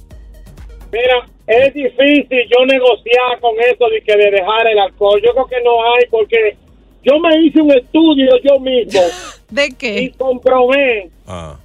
Mira, 0.92 1.28
es 1.48 1.74
difícil 1.74 2.48
yo 2.56 2.66
negociar 2.68 3.40
con 3.42 3.56
eso 3.60 3.90
de 3.90 4.02
que 4.04 4.16
de 4.16 4.30
dejar 4.32 4.68
el 4.68 4.78
alcohol. 4.80 5.20
Yo 5.26 5.32
creo 5.34 5.48
que 5.48 5.62
no 5.64 5.72
hay 5.96 6.06
porque 6.12 6.56
yo 7.04 7.20
me 7.20 7.36
hice 7.42 7.62
un 7.62 7.72
estudio 7.72 8.30
yo 8.44 8.60
mismo 8.60 9.02
¿De 9.50 9.70
qué? 9.78 10.02
y 10.04 10.12
comprobé 10.12 11.10
Ah. 11.28 11.58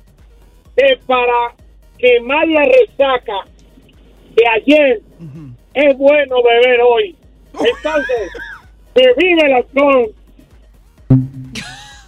que 0.76 0.98
para 1.06 1.54
quemar 1.98 2.48
la 2.48 2.64
resaca 2.64 3.44
de 4.34 4.42
ayer 4.48 5.00
es 5.74 5.98
bueno 5.98 6.36
beber 6.42 6.80
hoy. 6.80 7.14
Entonces, 7.52 8.30
que 8.94 9.02
vive 9.16 9.42
el 9.46 9.52
alcohol. 9.52 10.14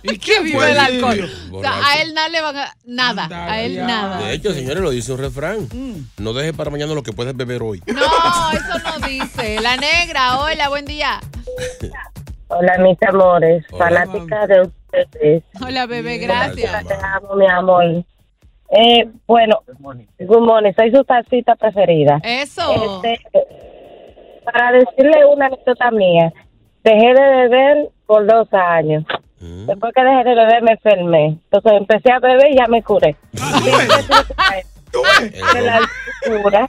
¿Y 0.14 0.18
qué 0.18 0.40
vive 0.40 0.56
Pues, 0.56 0.70
el 0.70 0.78
alcohol? 0.78 1.30
O 1.52 1.60
sea, 1.60 1.72
a 1.86 2.00
él 2.02 2.14
nada 2.14 2.28
le 2.28 2.40
van 2.40 2.56
a... 2.56 2.74
Nada, 2.84 3.28
a 3.52 3.60
él 3.60 3.76
nada. 3.86 4.18
De 4.18 4.32
hecho, 4.32 4.52
señores, 4.52 4.82
lo 4.82 4.90
dice 4.90 5.12
un 5.12 5.18
refrán. 5.18 5.68
No 6.18 6.32
dejes 6.32 6.52
para 6.54 6.70
mañana 6.70 6.94
lo 6.94 7.02
que 7.02 7.12
puedes 7.12 7.36
beber 7.36 7.62
hoy. 7.62 7.82
No, 7.86 8.00
eso 8.52 8.78
no 9.00 9.06
dice. 9.06 9.60
La 9.60 9.76
negra, 9.76 10.40
hola, 10.40 10.68
buen 10.68 10.84
día. 10.86 11.20
Hola, 12.52 12.78
mis 12.78 13.00
amores, 13.08 13.64
Hola. 13.70 13.84
fanática 13.84 14.46
de 14.48 14.62
ustedes. 14.62 15.44
Hola, 15.64 15.86
bebé, 15.86 16.18
gracias. 16.18 16.84
Te 16.84 16.94
amo, 16.94 17.36
mi 17.36 17.46
amor. 17.46 17.84
Eh, 18.72 19.08
bueno, 19.28 19.62
good 20.18 20.40
morning, 20.40 20.72
soy 20.76 20.90
su 20.90 21.04
tacita 21.04 21.54
preferida. 21.54 22.18
Eso. 22.24 23.02
Este, 23.04 23.20
para 24.44 24.72
decirle 24.72 25.24
una 25.32 25.46
anécdota 25.46 25.92
mía, 25.92 26.32
dejé 26.82 27.14
de 27.14 27.20
beber 27.48 27.90
por 28.06 28.26
dos 28.26 28.48
años. 28.52 29.04
Después 29.40 29.92
que 29.94 30.02
dejé 30.02 30.24
de 30.28 30.34
beber 30.34 30.62
me 30.62 30.72
enfermé. 30.72 31.26
Entonces 31.50 31.72
empecé 31.80 32.12
a 32.12 32.18
beber 32.18 32.52
y 32.52 32.56
ya 32.56 32.66
me 32.68 32.82
curé. 32.82 33.16
De 35.54 35.60
la 35.62 35.80
locura. 36.28 36.68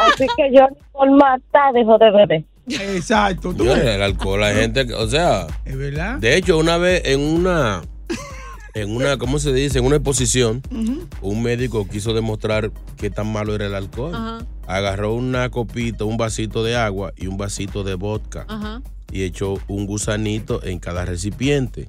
Así 0.00 0.26
que 0.36 0.52
yo 0.54 0.66
por 0.92 1.10
matar 1.10 1.72
dejo 1.72 1.98
de 1.98 2.10
beber. 2.10 2.44
Exacto. 2.68 3.54
¿tú 3.54 3.62
Señores, 3.64 3.84
el 3.86 4.02
alcohol, 4.02 4.40
la 4.40 4.52
gente, 4.52 4.86
que- 4.86 4.94
o 4.94 5.08
sea, 5.08 5.46
¿Es 5.64 5.76
verdad? 5.76 6.18
de 6.18 6.36
hecho, 6.36 6.58
una 6.58 6.76
vez 6.76 7.02
en 7.06 7.20
una, 7.20 7.80
en 8.74 8.94
una, 8.94 9.16
¿cómo 9.16 9.38
se 9.38 9.52
dice? 9.52 9.78
En 9.78 9.86
una 9.86 9.96
exposición, 9.96 10.62
un 11.22 11.42
médico 11.42 11.88
quiso 11.88 12.12
demostrar 12.12 12.70
qué 12.98 13.08
tan 13.10 13.32
malo 13.32 13.54
era 13.54 13.66
el 13.66 13.74
alcohol. 13.74 14.44
Agarró 14.66 15.14
una 15.14 15.48
copita, 15.48 16.04
un 16.04 16.18
vasito 16.18 16.62
de 16.62 16.76
agua 16.76 17.12
y 17.16 17.26
un 17.26 17.38
vasito 17.38 17.84
de 17.84 17.94
vodka 17.94 18.44
Ajá. 18.48 18.82
Y 19.12 19.22
echó 19.22 19.58
un 19.68 19.86
gusanito 19.86 20.62
en 20.64 20.78
cada 20.78 21.04
recipiente. 21.04 21.86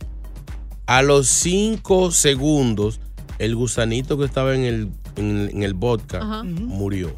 A 0.86 1.02
los 1.02 1.28
cinco 1.28 2.12
segundos, 2.12 3.00
el 3.38 3.56
gusanito 3.56 4.18
que 4.18 4.26
estaba 4.26 4.56
en 4.56 4.64
el, 4.64 4.90
en, 5.16 5.50
en 5.54 5.64
el 5.64 5.74
vodka 5.74 6.18
Ajá. 6.18 6.44
Murió. 6.44 7.16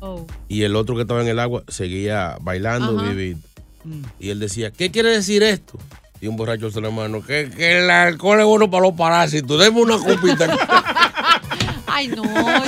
Oh. 0.00 0.26
Y 0.48 0.62
el 0.62 0.76
otro 0.76 0.96
que 0.96 1.02
estaba 1.02 1.20
en 1.20 1.28
el 1.28 1.38
agua 1.38 1.62
seguía 1.68 2.36
bailando, 2.40 2.96
vivir. 3.02 3.36
Y 4.18 4.30
él 4.30 4.40
decía, 4.40 4.70
¿qué 4.70 4.90
quiere 4.90 5.10
decir 5.10 5.42
esto? 5.42 5.78
Y 6.20 6.26
un 6.26 6.36
borracho 6.36 6.70
se 6.70 6.80
le 6.80 6.90
mano, 6.90 7.22
que, 7.22 7.50
que 7.50 7.78
el 7.78 7.90
alcohol 7.90 8.40
es 8.40 8.46
bueno 8.46 8.70
para 8.70 8.82
los 8.82 8.94
parásitos. 8.94 9.58
Deme 9.58 9.80
una 9.80 9.98
copita. 9.98 10.56
Ay, 11.86 12.08
no, 12.08 12.22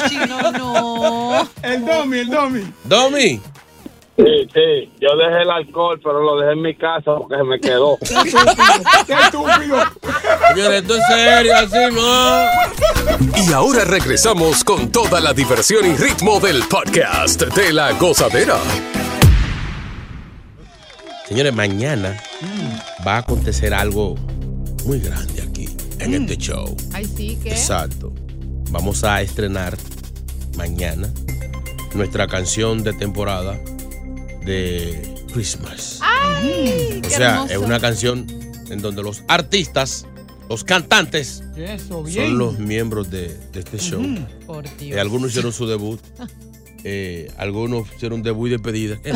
chino, 0.08 0.52
no. 0.52 1.48
El 1.62 1.84
Domi, 1.84 2.18
el 2.18 2.28
Domi. 2.28 2.60
Domi. 2.84 3.40
Sí, 4.16 4.46
sí, 4.52 4.92
yo 5.00 5.16
dejé 5.16 5.42
el 5.42 5.50
alcohol, 5.50 5.98
pero 6.02 6.20
lo 6.20 6.38
dejé 6.38 6.52
en 6.52 6.60
mi 6.60 6.74
casa 6.74 7.16
porque 7.16 7.36
se 7.36 7.44
me 7.44 7.58
quedó. 7.58 7.98
Qué 9.06 9.14
estúpido. 9.14 9.78
Señores, 10.54 10.82
esto 10.82 10.96
es 10.96 11.06
serio, 11.06 11.56
así 11.56 11.94
no. 11.94 13.42
Y 13.42 13.52
ahora 13.54 13.84
regresamos 13.84 14.64
con 14.64 14.92
toda 14.92 15.18
la 15.18 15.32
diversión 15.32 15.86
y 15.86 15.96
ritmo 15.96 16.40
del 16.40 16.62
podcast 16.68 17.40
de 17.42 17.72
la 17.72 17.92
gozadera. 17.92 18.58
Señores, 21.26 21.54
mañana 21.54 22.14
va 23.06 23.14
a 23.14 23.18
acontecer 23.18 23.72
algo 23.72 24.16
muy 24.84 25.00
grande 25.00 25.40
aquí 25.40 25.68
en 26.00 26.14
este 26.14 26.36
show. 26.36 26.76
Ay, 26.92 27.06
sí, 27.06 27.38
¿qué? 27.42 27.52
Exacto. 27.52 28.12
Vamos 28.70 29.04
a 29.04 29.22
estrenar 29.22 29.78
mañana 30.58 31.08
nuestra 31.94 32.26
canción 32.26 32.82
de 32.82 32.92
temporada 32.92 33.58
de 34.44 35.14
Christmas. 35.32 35.98
Ay, 36.02 36.98
o 36.98 37.02
qué 37.02 37.10
sea, 37.10 37.34
hermoso. 37.34 37.52
es 37.52 37.58
una 37.58 37.80
canción 37.80 38.26
en 38.70 38.80
donde 38.82 39.02
los 39.02 39.22
artistas, 39.28 40.06
los 40.48 40.64
cantantes, 40.64 41.42
Eso, 41.56 42.02
bien. 42.02 42.26
son 42.28 42.38
los 42.38 42.58
miembros 42.58 43.10
de, 43.10 43.28
de 43.52 43.60
este 43.60 43.78
show. 43.78 44.02
Por 44.46 44.66
Eh, 44.66 44.70
Dios. 44.78 44.98
algunos 45.00 45.30
hicieron 45.30 45.52
su 45.52 45.66
debut, 45.66 46.00
eh, 46.84 47.30
algunos 47.36 47.86
hicieron 47.94 48.22
debut 48.22 48.48
y 48.48 48.50
despedida. 48.52 48.98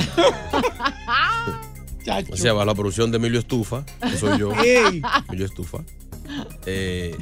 Chacho. 2.04 2.32
O 2.32 2.36
sea, 2.36 2.52
va 2.52 2.64
la 2.64 2.74
producción 2.74 3.10
de 3.10 3.16
Emilio 3.16 3.40
Estufa, 3.40 3.84
que 4.00 4.16
soy 4.16 4.38
yo. 4.38 4.52
Ey. 4.64 5.02
Emilio 5.28 5.46
Estufa. 5.46 5.78
Eh, 6.66 7.16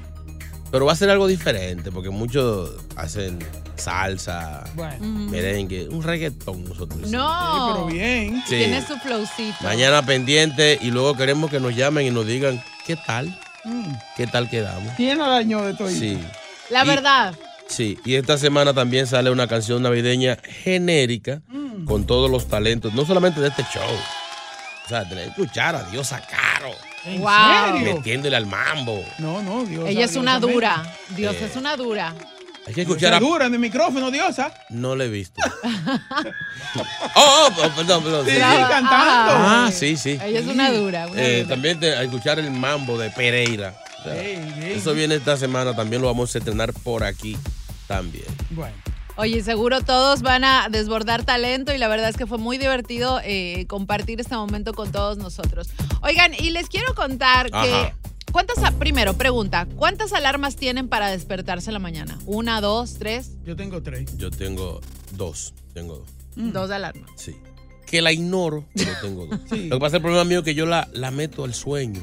pero 0.75 0.87
va 0.87 0.93
a 0.93 0.97
ser 0.97 1.09
algo 1.09 1.29
diferente, 1.29 1.93
porque 1.93 2.11
muchos 2.11 2.73
hacen 2.97 3.39
salsa, 3.77 4.65
Bueno. 4.75 5.07
merengue, 5.31 5.89
un 5.89 6.03
reggaetón 6.03 6.65
nosotros. 6.65 7.09
No. 7.13 7.71
pero 7.75 7.87
bien. 7.87 8.43
Sí. 8.45 8.57
Tiene 8.57 8.85
su 8.85 8.97
flowcito. 8.97 9.55
Mañana 9.63 10.05
pendiente 10.05 10.77
y 10.83 10.91
luego 10.91 11.15
queremos 11.17 11.49
que 11.49 11.61
nos 11.61 11.77
llamen 11.77 12.07
y 12.09 12.11
nos 12.11 12.27
digan 12.27 12.61
qué 12.87 12.97
tal, 12.97 13.29
Mm. 13.65 13.93
qué 14.17 14.27
tal 14.27 14.51
quedamos. 14.51 14.93
¿Quién 14.97 15.19
la 15.19 15.29
dañó 15.29 15.63
de 15.63 15.75
todo 15.75 15.89
Sí, 15.89 16.19
La 16.71 16.83
Y- 16.85 16.89
verdad. 16.89 17.35
sí. 17.69 17.97
Y 18.05 18.17
esta 18.17 18.37
semana 18.37 18.75
también 18.75 19.07
sale 19.07 19.31
una 19.31 19.47
canción 19.47 19.81
navideña 19.81 20.39
genérica 20.65 21.41
Mm. 21.47 21.85
con 21.85 22.05
todos 22.05 22.29
los 22.29 22.49
talentos, 22.49 22.93
no 22.95 23.07
solamente 23.07 23.41
de 23.41 23.47
este 23.49 23.63
show. 23.73 23.83
O 24.87 24.89
sea, 24.89 25.09
tener 25.09 25.27
que 25.27 25.31
escuchar 25.43 25.77
a 25.77 25.85
Diosa 25.85 26.21
Caro. 26.21 26.43
¿En 27.05 27.21
Wow. 27.21 27.31
serio? 27.77 27.95
Metiéndole 27.97 28.37
al 28.37 28.47
mambo. 28.47 29.05
No, 29.19 29.43
no, 29.43 29.64
Dios. 29.64 29.88
Ella 29.88 30.05
es 30.05 30.17
una 30.17 30.38
dura. 30.40 30.83
Dios 31.11 31.35
Eh. 31.37 31.47
es 31.51 31.57
una 31.57 31.77
dura. 31.77 32.14
Hay 32.67 32.73
que 32.73 32.81
Escuchar 32.83 33.12
a... 33.12 33.21
dura 33.21 33.45
en 33.47 33.53
el 33.53 33.61
micrófono, 33.61 34.11
Diosa. 34.11 34.55
No 34.71 34.97
le 34.97 35.05
he 35.05 35.09
visto. 35.09 35.38
oh, 37.14 37.49
oh, 37.49 37.69
perdón, 37.77 38.03
perdón. 38.03 38.25
Sí, 38.27 38.33
sí. 38.33 38.38
cantando. 38.40 39.33
Ah, 39.37 39.71
sí, 39.73 39.97
sí. 39.99 40.19
Ella 40.23 40.40
es 40.40 40.47
una 40.47 40.71
dura. 40.73 41.07
una 41.09 41.21
Eh, 41.21 41.43
dura. 41.43 41.49
también 41.55 41.79
te- 41.81 41.95
a 41.95 42.03
escuchar 42.03 42.38
el 42.38 42.51
mambo 42.51 42.97
de 42.99 43.11
Pereira. 43.11 43.75
O 44.01 44.05
sea. 44.05 44.14
Eso 44.23 44.95
viene 44.95 45.14
esta 45.17 45.37
semana, 45.37 45.75
también 45.77 46.01
lo 46.03 46.09
vamos 46.09 46.35
a 46.35 46.38
estrenar 46.38 46.73
por 46.73 47.05
aquí 47.05 47.37
también. 47.87 48.25
Bueno. 48.51 48.75
Oye, 49.16 49.42
seguro 49.42 49.81
todos 49.83 50.22
van 50.22 50.42
a 50.44 50.68
desbordar 50.68 51.24
talento 51.24 51.72
y 51.72 51.79
la 51.79 51.87
verdad 51.88 52.09
es 52.09 52.16
que 52.16 52.27
fue 52.27 52.38
muy 52.38 52.59
divertido 52.59 53.20
eh, 53.22 53.64
compartir 53.68 54.20
este 54.20 54.35
momento 54.35 54.72
con 54.74 54.90
todos 54.90 55.18
nosotros. 55.18 55.68
Oigan, 56.03 56.33
y 56.35 56.50
les 56.50 56.68
quiero 56.68 56.94
contar 56.94 57.48
Ajá. 57.53 57.64
que... 57.64 57.94
¿Cuántas, 58.33 58.72
primero, 58.74 59.14
pregunta, 59.14 59.68
¿cuántas 59.77 60.12
alarmas 60.12 60.57
tienen 60.57 60.88
para 60.88 61.09
despertarse 61.09 61.70
en 61.70 61.74
la 61.74 61.79
mañana? 61.79 62.18
¿Una, 62.27 62.61
dos, 62.61 62.94
tres? 62.98 63.31
Yo 63.44 63.55
tengo 63.55 63.81
tres. 63.81 64.16
Yo 64.18 64.33
tengo 64.33 64.81
dos, 65.12 65.55
tengo 65.72 65.98
dos, 65.98 66.09
Dos 66.35 66.70
alarmas. 66.72 67.09
sí. 67.16 67.37
Que 67.87 68.03
la 68.03 68.11
ignoro, 68.11 68.64
pero 68.74 68.90
tengo 69.00 69.27
dos. 69.27 69.38
Sí. 69.48 69.68
Lo 69.68 69.77
que 69.77 69.81
pasa, 69.81 69.96
el 69.96 70.03
problema 70.03 70.24
mío 70.24 70.38
es 70.40 70.44
que 70.44 70.55
yo 70.57 70.66
la, 70.66 70.88
la 70.94 71.12
meto 71.12 71.44
al 71.44 71.55
sueño. 71.55 72.00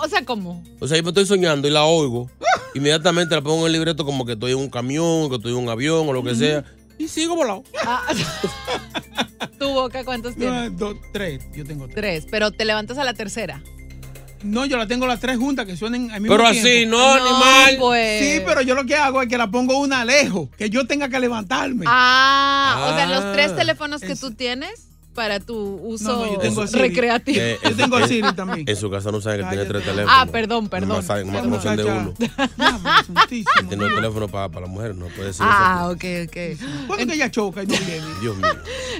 O 0.00 0.06
sea, 0.06 0.24
¿cómo? 0.24 0.62
O 0.78 0.86
sea, 0.86 0.96
yo 0.96 1.02
me 1.02 1.08
estoy 1.08 1.26
soñando 1.26 1.66
y 1.66 1.72
la 1.72 1.82
oigo. 1.84 2.30
Inmediatamente 2.74 3.34
la 3.34 3.42
pongo 3.42 3.60
en 3.60 3.66
el 3.66 3.72
libreto 3.72 4.04
como 4.04 4.24
que 4.24 4.32
estoy 4.32 4.52
en 4.52 4.58
un 4.58 4.70
camión, 4.70 5.28
que 5.28 5.36
estoy 5.36 5.52
en 5.52 5.58
un 5.58 5.68
avión 5.68 6.08
o 6.08 6.12
lo 6.12 6.22
que 6.22 6.34
sea. 6.34 6.64
Y 6.98 7.08
sigo 7.08 7.34
volado. 7.34 7.64
Ah, 7.84 8.02
¿Tu 9.58 9.68
boca 9.68 10.04
cuántos 10.04 10.36
No, 10.36 10.40
tienes? 10.40 10.76
dos, 10.78 10.96
tres. 11.12 11.44
Yo 11.54 11.64
tengo 11.64 11.86
tres. 11.86 11.94
Tres, 11.96 12.26
pero 12.30 12.50
te 12.50 12.64
levantas 12.64 12.98
a 12.98 13.04
la 13.04 13.14
tercera. 13.14 13.62
No, 14.42 14.66
yo 14.66 14.76
la 14.76 14.86
tengo 14.88 15.06
las 15.06 15.20
tres 15.20 15.36
juntas 15.38 15.66
que 15.66 15.76
suenen 15.76 16.10
al 16.10 16.20
mismo 16.20 16.36
Pero 16.36 16.50
tiempo. 16.50 16.68
así, 16.68 16.86
no, 16.86 17.12
animal. 17.14 17.76
pues. 17.78 18.20
Sí, 18.24 18.42
pero 18.44 18.60
yo 18.62 18.74
lo 18.74 18.84
que 18.84 18.96
hago 18.96 19.22
es 19.22 19.28
que 19.28 19.38
la 19.38 19.50
pongo 19.50 19.78
una 19.78 20.04
lejos, 20.04 20.48
que 20.58 20.68
yo 20.68 20.84
tenga 20.86 21.08
que 21.08 21.20
levantarme. 21.20 21.84
Ah, 21.88 22.88
o 22.90 22.96
sea, 22.96 23.06
los 23.06 23.24
Ah. 23.24 23.32
tres 23.34 23.54
teléfonos 23.54 24.00
que 24.00 24.12
Es- 24.12 24.20
tú 24.20 24.32
tienes 24.32 24.88
para 25.14 25.40
tu 25.40 25.56
uso 25.84 26.04
No, 26.16 26.24
no, 26.26 26.32
yo 26.34 26.38
tengo 26.38 26.64
recreativo. 26.66 27.38
Eh, 27.40 27.58
Yo 27.62 27.68
en- 27.70 27.76
tengo 27.76 27.98
en- 27.98 28.08
Siri 28.08 28.32
también. 28.34 28.68
En 28.68 28.76
su 28.76 28.90
casa 28.90 29.10
no 29.12 29.20
saben 29.20 29.40
que 29.42 29.46
tiene 29.48 29.64
tres 29.66 29.82
Cállate. 29.82 29.90
teléfonos. 30.02 30.14
Ah, 30.18 30.26
perdón, 30.30 30.68
perdón. 30.68 30.88
Nomás 30.88 31.04
saben, 31.06 31.30
de 31.76 31.84
uno. 31.84 32.14
Tiene 33.68 33.84
un 33.84 33.94
teléfono 33.94 34.28
para, 34.28 34.48
para 34.48 34.66
la 34.66 34.72
mujer, 34.72 34.94
no 34.94 35.06
puede 35.06 35.28
decir 35.28 35.44
Ah, 35.48 35.88
ok, 35.90 36.04
ok. 36.26 36.86
¿Cuándo 36.86 37.06
que 37.06 37.14
ella 37.14 37.30
choca 37.30 37.62
y 37.62 37.66
no 37.66 37.74
viene? 37.76 37.96
eso. 37.96 38.20
Dios 38.20 38.36
mío. 38.36 38.48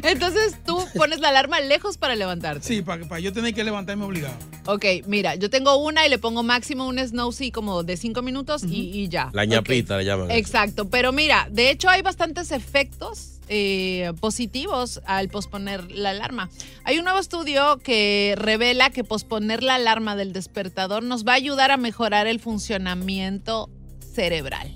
Entonces 0.02 0.56
tú 0.64 0.78
pones 0.94 1.20
la 1.20 1.28
alarma 1.28 1.60
lejos 1.60 1.96
para 1.98 2.14
levantarte. 2.14 2.66
Sí, 2.66 2.82
para, 2.82 3.06
para 3.06 3.20
yo 3.20 3.32
tener 3.32 3.54
que 3.54 3.64
levantarme 3.64 4.04
obligado. 4.04 4.34
Ok, 4.66 4.84
mira, 5.06 5.34
yo 5.34 5.50
tengo 5.50 5.76
una 5.76 6.06
y 6.06 6.10
le 6.10 6.18
pongo 6.18 6.42
máximo 6.42 6.86
un 6.86 6.98
snoozy 6.98 7.50
como 7.50 7.82
de 7.82 7.96
cinco 7.96 8.22
minutos 8.22 8.62
y, 8.64 8.90
y 9.02 9.08
ya. 9.08 9.30
La 9.32 9.42
Ok. 9.42 9.48
ñapita 9.48 9.96
le 9.96 10.04
llaman. 10.04 10.30
eso. 10.30 10.38
Exacto, 10.38 10.88
pero 10.88 11.12
mira, 11.12 11.48
de 11.50 11.70
hecho 11.70 11.88
hay 11.88 12.02
bastantes 12.02 12.52
efectos 12.52 13.31
eh, 13.48 14.12
positivos 14.20 15.00
al 15.04 15.28
posponer 15.28 15.90
la 15.90 16.10
alarma. 16.10 16.50
Hay 16.84 16.98
un 16.98 17.04
nuevo 17.04 17.18
estudio 17.18 17.78
que 17.78 18.34
revela 18.36 18.90
que 18.90 19.04
posponer 19.04 19.62
la 19.62 19.76
alarma 19.76 20.16
del 20.16 20.32
despertador 20.32 21.02
nos 21.02 21.26
va 21.26 21.32
a 21.32 21.36
ayudar 21.36 21.70
a 21.70 21.76
mejorar 21.76 22.26
el 22.26 22.40
funcionamiento 22.40 23.68
cerebral. 24.14 24.70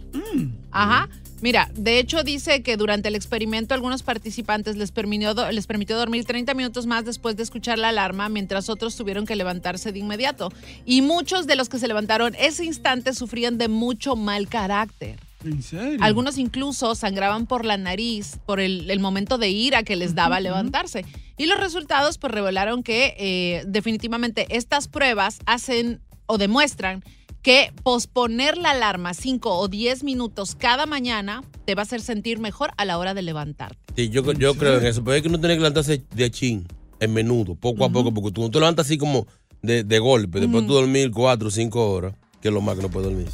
Ajá. 0.71 1.09
Mira, 1.43 1.71
de 1.75 1.99
hecho 1.99 2.23
dice 2.23 2.63
que 2.63 2.79
durante 2.79 3.09
el 3.09 3.15
experimento 3.15 3.75
algunos 3.75 4.03
participantes 4.03 4.77
les 4.77 4.91
permitió, 4.91 5.35
les 5.53 5.67
permitió 5.67 5.99
dormir 5.99 6.25
30 6.25 6.55
minutos 6.55 6.87
más 6.87 7.05
después 7.05 7.37
de 7.37 7.43
escuchar 7.43 7.79
la 7.79 7.91
alarma, 7.91 8.31
mientras 8.31 8.71
otros 8.71 8.97
tuvieron 8.97 9.27
que 9.27 9.37
levantarse 9.37 9.93
de 9.93 9.99
inmediato. 9.99 10.51
Y 10.87 11.03
muchos 11.03 11.47
de 11.47 11.57
los 11.57 11.69
que 11.69 11.79
se 11.79 11.89
levantaron 11.89 12.35
ese 12.39 12.65
instante 12.65 13.13
sufrían 13.13 13.59
de 13.59 13.69
mucho 13.69 14.17
mal 14.17 14.49
carácter. 14.49 15.21
¿En 15.47 15.63
serio? 15.63 15.99
Algunos 16.01 16.39
incluso 16.39 16.95
sangraban 16.95 17.47
por 17.47 17.65
la 17.65 17.77
nariz 17.77 18.39
por 18.47 18.61
el, 18.61 18.91
el 18.91 19.01
momento 19.01 19.39
de 19.39 19.49
ira 19.51 19.83
que 19.83 19.97
les 19.97 20.15
daba 20.15 20.41
levantarse. 20.41 21.05
Y 21.39 21.47
los 21.47 21.59
resultados 21.59 22.19
pues 22.19 22.33
revelaron 22.33 22.83
que 22.83 23.15
eh, 23.19 23.65
definitivamente 23.67 24.47
estas 24.51 24.89
pruebas 24.89 25.39
hacen 25.47 26.01
o 26.27 26.39
demuestran 26.39 27.05
que 27.43 27.73
posponer 27.85 28.59
la 28.59 28.71
alarma 28.71 29.15
5 29.15 29.57
o 29.57 29.69
10 29.69 30.03
minutos 30.03 30.57
cada 30.57 30.85
mañana 30.87 31.45
te 31.65 31.77
va 31.77 31.83
a 31.83 31.85
hacer 31.85 32.01
sentir 32.01 32.41
mejor 32.41 32.71
a 32.77 32.85
la 32.85 32.99
hora 32.99 33.15
de 33.15 33.23
levantarte. 33.23 33.79
Sí, 33.95 34.09
yo, 34.09 34.33
yo 34.33 34.55
creo 34.55 34.79
en 34.79 34.87
eso. 34.87 35.05
Pero 35.05 35.15
es 35.15 35.23
que 35.23 35.29
uno 35.29 35.39
tiene 35.39 35.55
que 35.55 35.61
levantarse 35.61 36.03
de 36.13 36.31
chin, 36.31 36.67
en 36.99 37.13
menudo, 37.13 37.55
poco 37.55 37.85
a 37.85 37.91
poco, 37.91 38.13
porque 38.13 38.33
tú 38.33 38.41
no 38.41 38.51
te 38.51 38.59
levantas 38.59 38.87
así 38.87 38.99
como 38.99 39.27
de, 39.63 39.85
de 39.85 39.99
golpe. 39.99 40.41
Después 40.41 40.67
tú 40.67 40.75
dormir 40.75 41.11
cuatro 41.13 41.49
o 41.49 41.51
cinco 41.51 41.93
horas, 41.93 42.15
que 42.47 42.51
es 42.51 42.55
lo 42.55 42.61
más 42.61 42.77
que 42.77 42.83
no 42.83 42.89
puedes 42.91 43.11
dormir. 43.11 43.29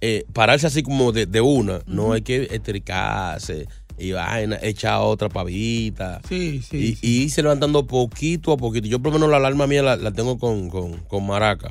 Eh, 0.00 0.24
pararse 0.32 0.66
así 0.66 0.82
como 0.82 1.12
de, 1.12 1.26
de 1.26 1.42
una, 1.42 1.80
no 1.86 2.12
hay 2.12 2.22
que 2.22 2.48
estricarse 2.50 3.68
y 3.98 4.12
vaina, 4.12 4.58
echar 4.62 5.00
otra 5.02 5.28
pavita. 5.28 6.22
Sí, 6.26 6.62
sí. 6.62 6.96
Y, 7.02 7.06
y 7.06 7.22
irse 7.24 7.42
levantando 7.42 7.86
poquito 7.86 8.52
a 8.52 8.56
poquito. 8.56 8.88
Yo 8.88 8.98
por 8.98 9.12
lo 9.12 9.18
menos 9.18 9.30
la 9.30 9.36
alarma 9.36 9.66
mía 9.66 9.82
la, 9.82 9.96
la 9.96 10.10
tengo 10.10 10.38
con, 10.38 10.70
con, 10.70 10.96
con 11.00 11.26
maraca. 11.26 11.70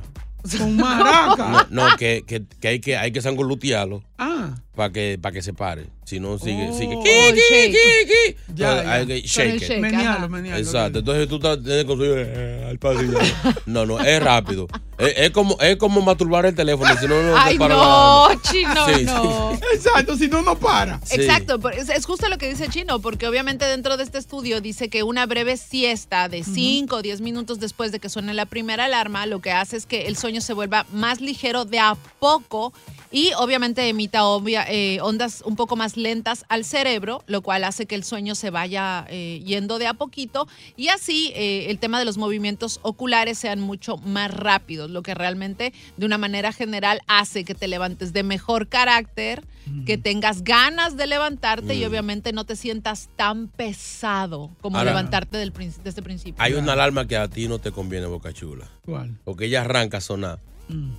Con 0.58 0.78
maraca. 0.78 1.68
No, 1.72 1.90
no, 1.90 1.98
que, 1.98 2.24
que, 2.28 2.44
que 2.62 2.68
hay 2.68 2.80
que 2.80 2.96
hay 2.98 3.12
que 3.12 3.22
sangolutearlo 3.22 4.04
Ah. 4.20 4.56
Para 4.80 4.94
que, 4.94 5.20
para 5.22 5.34
que 5.34 5.42
se 5.42 5.52
pare. 5.54 5.88
Si 6.06 6.20
no, 6.22 6.40
sigue, 6.40 6.72
sigue. 6.74 6.96
Oh, 6.96 7.04
Ki, 7.04 7.10
el 7.10 7.36
ki, 7.36 7.42
shake. 7.50 7.72
ki, 7.74 8.08
ki. 8.08 8.54
Ya, 8.56 8.76
No, 8.76 8.82
ya. 8.84 8.92
hay 8.94 9.06
que 9.06 9.22
shake 9.22 9.60
shake, 9.60 9.80
Menealo, 9.82 10.38
Exacto. 10.58 11.00
Entonces 11.00 11.28
tú 11.28 11.36
estás 11.36 11.62
tienes 11.62 11.84
que 11.84 11.92
subir, 11.92 12.14
eh, 12.16 12.66
al 12.70 12.80
pasillo. 12.80 13.20
No, 13.66 13.86
no, 13.86 14.00
es 14.00 14.24
rápido. 14.24 14.68
Es, 14.98 15.14
es 15.18 15.32
como, 15.32 15.58
es 15.60 15.76
como 15.76 16.02
masturbar 16.02 16.46
el 16.46 16.56
teléfono. 16.56 16.90
Si 16.98 17.06
no, 17.08 17.22
no 17.22 17.38
Ay, 17.38 17.54
te 17.56 17.60
para 17.60 17.76
no, 17.76 18.28
chino, 18.42 18.88
Sí, 18.88 18.94
sí. 19.00 19.04
no. 19.06 19.52
Exacto, 19.74 20.16
si 20.18 20.28
no, 20.30 20.42
no 20.42 20.58
para. 20.58 21.00
Sí. 21.06 21.16
Exacto, 21.22 21.60
es, 21.70 21.90
es 21.90 22.06
justo 22.06 22.28
lo 22.30 22.38
que 22.38 22.50
dice 22.50 22.70
Chino, 22.70 23.00
porque 23.02 23.28
obviamente 23.28 23.66
dentro 23.66 23.96
de 23.98 24.04
este 24.04 24.18
estudio 24.18 24.62
dice 24.62 24.90
que 24.90 25.04
una 25.04 25.26
breve 25.26 25.58
siesta 25.58 26.28
de 26.30 26.44
5 26.44 26.96
o 26.96 27.02
10 27.02 27.22
minutos 27.22 27.60
después 27.60 27.92
de 27.92 28.00
que 28.00 28.10
suene 28.10 28.34
la 28.34 28.46
primera 28.46 28.86
alarma, 28.86 29.26
lo 29.26 29.42
que 29.42 29.52
hace 29.52 29.78
es 29.78 29.86
que 29.86 30.08
el 30.08 30.16
sueño 30.18 30.42
se 30.42 30.54
vuelva 30.54 30.86
más 30.92 31.22
ligero 31.22 31.66
de 31.66 31.80
a 31.80 31.96
poco 32.20 32.74
y 33.12 33.32
obviamente 33.38 33.88
emita 33.88 34.24
obvia- 34.26 34.69
eh, 34.70 35.00
ondas 35.02 35.42
un 35.46 35.56
poco 35.56 35.76
más 35.76 35.98
lentas 35.98 36.46
al 36.50 36.64
cerebro, 36.64 37.24
lo 37.28 37.42
cual 37.42 37.64
hace 37.64 37.86
que 37.86 37.96
el 37.96 38.04
sueño 38.04 38.36
se 38.36 38.50
vaya 38.50 39.06
eh, 39.10 39.42
yendo 39.46 39.80
de 39.80 39.88
a 39.88 39.94
poquito 39.94 40.48
y 40.78 40.88
así 40.90 41.32
eh, 41.36 41.68
el 41.70 41.80
tema 41.80 42.00
de 42.00 42.06
los 42.06 42.18
movimientos 42.18 42.80
oculares 42.84 43.38
sean 43.38 43.60
mucho 43.60 43.98
más 43.98 44.32
rápidos, 44.34 44.90
lo 44.90 45.02
que 45.04 45.14
realmente 45.14 45.74
de 45.98 46.06
una 46.06 46.18
manera 46.18 46.52
general 46.54 47.02
hace 47.08 47.44
que 47.44 47.56
te 47.56 47.68
levantes 47.68 48.14
de 48.14 48.24
mejor 48.24 48.68
carácter, 48.68 49.44
que 49.86 49.98
tengas 50.00 50.44
ganas 50.44 50.98
de 50.98 51.06
levantarte 51.06 51.76
y 51.76 51.84
Mm. 51.84 51.88
obviamente 51.90 52.34
no 52.34 52.44
te 52.44 52.56
sientas 52.56 53.10
tan 53.16 53.50
pesado 53.50 54.50
como 54.62 54.78
Ahora- 54.78 54.92
levantarte 54.92 55.38
del, 55.38 55.52
desde 55.84 56.00
el 56.00 56.04
principio. 56.04 56.36
Hay 56.44 56.54
una 56.54 56.74
alarma 56.74 57.06
que 57.08 57.18
a 57.18 57.28
ti 57.28 57.48
no 57.48 57.60
te 57.60 57.72
conviene, 57.72 58.08
Boca 58.08 58.34
Chula. 58.34 58.68
¿Cuál? 58.86 59.18
Porque 59.24 59.46
ella 59.46 59.62
arranca 59.62 59.98
a 59.98 60.02
sonar 60.02 60.40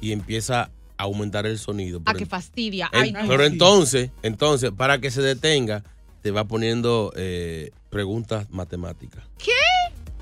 y 0.00 0.12
empieza 0.12 0.62
a 0.62 0.70
aumentar 1.02 1.46
el 1.46 1.58
sonido. 1.58 2.00
A 2.00 2.04
Pero, 2.12 2.18
que 2.18 2.26
fastidia. 2.26 2.88
en- 2.92 3.00
Ay, 3.02 3.12
no. 3.12 3.28
pero 3.28 3.44
entonces, 3.44 4.10
entonces, 4.22 4.70
para 4.70 5.00
que 5.00 5.10
se 5.10 5.22
detenga, 5.22 5.82
te 6.22 6.30
va 6.30 6.44
poniendo 6.44 7.12
eh, 7.16 7.70
preguntas 7.88 8.50
matemáticas. 8.50 9.24
¿Qué? 9.38 9.50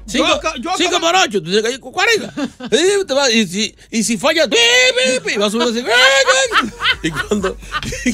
Cinco, 0.09 0.27
Yo 0.57 0.63
yo 0.63 0.71
cinco 0.77 0.97
acá- 0.97 1.01
por 1.07 1.17
ocho, 1.17 1.43
tú 1.43 1.51
dices, 1.51 1.79
40. 1.79 2.33
Y 2.73 3.05
te 3.07 3.15
va- 3.15 3.31
y, 3.31 3.47
si, 3.47 3.75
y 3.91 4.03
si 4.03 4.17
falla, 4.17 4.49
pi, 4.49 4.57
pi, 4.57 5.31
pi, 5.33 5.37
va 5.39 5.51
subiendo 5.51 5.79
así. 5.79 5.87
Y 7.03 7.11
cuando. 7.11 7.57
y 8.05 8.13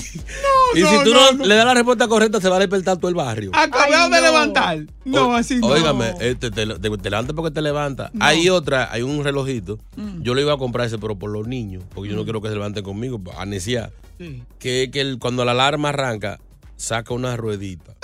si 0.83 1.05
tú 1.05 1.15
no, 1.15 1.33
le 1.45 1.55
das 1.55 1.65
la 1.65 1.75
respuesta 1.75 2.09
correcta, 2.09 2.41
se 2.41 2.49
va 2.49 2.57
a 2.57 2.59
despertar 2.59 2.97
todo 2.99 3.09
el 3.09 3.15
barrio. 3.15 3.51
Acabado 3.55 4.05
Ay, 4.07 4.11
de 4.11 4.17
no. 4.21 4.27
levantar. 4.27 4.79
No, 5.05 5.29
O- 5.29 5.35
así 5.35 5.57
no. 5.57 5.69
Óigame, 5.69 6.15
eh, 6.21 6.35
te, 6.39 6.51
te, 6.51 6.67
te- 6.67 6.91
te 6.99 7.11
levantas 7.11 7.35
porque 7.35 7.51
te 7.51 7.63
levanta. 7.63 8.11
Hay 8.21 8.49
otra, 8.49 8.91
hay 8.93 9.03
un 9.03 9.23
relojito. 9.25 9.79
Mm. 9.97 10.23
Yo 10.23 10.35
le 10.35 10.43
iba 10.43 10.53
a 10.55 10.59
comprar 10.59 10.87
ese, 10.87 10.99
pero 10.99 11.17
por 11.19 11.31
los 11.31 11.47
niños, 11.47 11.83
porque 11.95 12.11
yo 12.11 12.17
no 12.17 12.25
quiero 12.25 12.41
que 12.43 12.49
se 12.49 12.55
levanten 12.55 12.83
conmigo, 12.85 13.21
a 13.37 13.47
neciar. 13.47 13.93
Sí. 14.19 14.43
Que, 14.59 14.91
que 14.93 15.01
el- 15.01 15.19
cuando 15.19 15.45
la 15.45 15.53
alarma 15.53 15.91
arranca, 15.91 16.39
saca 16.77 17.15
una 17.15 17.37
ruedita 17.37 17.95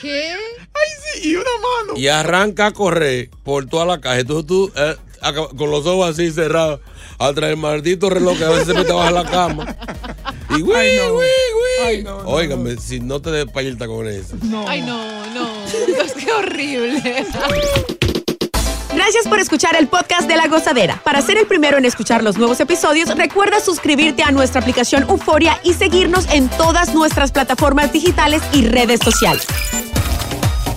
¿Qué? 0.00 0.32
Ay, 0.32 0.88
sí, 0.96 0.97
y 1.22 1.34
una 1.36 1.44
mano. 1.84 1.98
y 1.98 2.08
arranca 2.08 2.66
a 2.66 2.72
correr 2.72 3.30
por 3.44 3.66
toda 3.66 3.84
la 3.86 4.00
calle. 4.00 4.20
Entonces 4.22 4.46
tú, 4.46 4.70
eh, 4.76 4.96
con 5.56 5.70
los 5.70 5.86
ojos 5.86 6.10
así 6.10 6.30
cerrados, 6.30 6.80
atrás 7.18 7.50
del 7.50 7.56
maldito 7.58 8.08
reloj 8.10 8.38
que 8.38 8.44
a 8.44 8.50
veces 8.50 8.66
se 8.68 8.74
mete 8.74 8.92
bajo 8.92 9.10
la 9.10 9.24
cama. 9.24 9.76
Y 10.56 10.60
güey, 10.62 10.90
Ay, 10.92 10.96
no. 11.06 11.12
güey, 11.12 11.28
güey. 11.84 12.02
no, 12.04 12.22
no, 12.22 12.28
Óigame, 12.30 12.76
si 12.76 13.00
no 13.00 13.20
te 13.20 13.30
despayilta 13.30 13.86
con 13.86 14.06
eso. 14.06 14.34
Ay, 14.66 14.80
no, 14.82 15.26
no. 15.34 15.48
Es 16.04 16.12
que 16.12 16.32
horrible. 16.32 17.26
Gracias 18.94 19.28
por 19.28 19.38
escuchar 19.38 19.76
el 19.76 19.86
podcast 19.86 20.26
de 20.28 20.36
La 20.36 20.48
Gozadera. 20.48 21.00
Para 21.04 21.20
ser 21.22 21.36
el 21.38 21.46
primero 21.46 21.76
en 21.78 21.84
escuchar 21.84 22.22
los 22.24 22.36
nuevos 22.38 22.58
episodios, 22.60 23.14
recuerda 23.16 23.60
suscribirte 23.60 24.22
a 24.22 24.30
nuestra 24.32 24.60
aplicación 24.60 25.04
Euforia 25.08 25.60
y 25.62 25.74
seguirnos 25.74 26.26
en 26.32 26.48
todas 26.48 26.94
nuestras 26.94 27.30
plataformas 27.30 27.92
digitales 27.92 28.42
y 28.52 28.66
redes 28.66 29.00
sociales. 29.04 29.46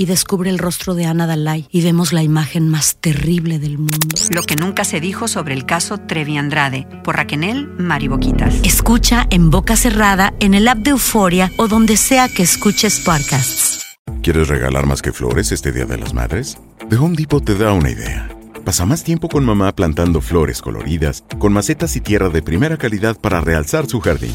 Y 0.00 0.06
descubre 0.06 0.48
el 0.48 0.58
rostro 0.58 0.94
de 0.94 1.04
Ana 1.04 1.26
Dalai 1.26 1.68
y 1.70 1.82
vemos 1.82 2.14
la 2.14 2.22
imagen 2.22 2.70
más 2.70 2.96
terrible 2.96 3.58
del 3.58 3.76
mundo. 3.76 4.16
Lo 4.30 4.42
que 4.44 4.56
nunca 4.56 4.84
se 4.84 4.98
dijo 4.98 5.28
sobre 5.28 5.52
el 5.52 5.66
caso 5.66 5.98
Trevi 5.98 6.38
Andrade 6.38 6.86
por 7.04 7.16
Raquel 7.16 7.68
Mariboquitas. 7.76 8.54
Escucha 8.64 9.26
en 9.28 9.50
boca 9.50 9.76
cerrada, 9.76 10.32
en 10.40 10.54
el 10.54 10.68
app 10.68 10.78
de 10.78 10.92
Euforia 10.92 11.52
o 11.58 11.68
donde 11.68 11.98
sea 11.98 12.30
que 12.30 12.42
escuches 12.42 13.00
podcasts. 13.00 13.84
¿Quieres 14.22 14.48
regalar 14.48 14.86
más 14.86 15.02
que 15.02 15.12
flores 15.12 15.52
este 15.52 15.70
Día 15.70 15.84
de 15.84 15.98
las 15.98 16.14
Madres? 16.14 16.56
The 16.88 16.96
Home 16.96 17.14
Depot 17.14 17.44
te 17.44 17.54
da 17.54 17.74
una 17.74 17.90
idea. 17.90 18.26
Pasa 18.64 18.86
más 18.86 19.04
tiempo 19.04 19.28
con 19.28 19.44
mamá 19.44 19.76
plantando 19.76 20.22
flores 20.22 20.62
coloridas, 20.62 21.24
con 21.38 21.52
macetas 21.52 21.94
y 21.96 22.00
tierra 22.00 22.30
de 22.30 22.40
primera 22.40 22.78
calidad 22.78 23.18
para 23.20 23.42
realzar 23.42 23.86
su 23.86 24.00
jardín. 24.00 24.32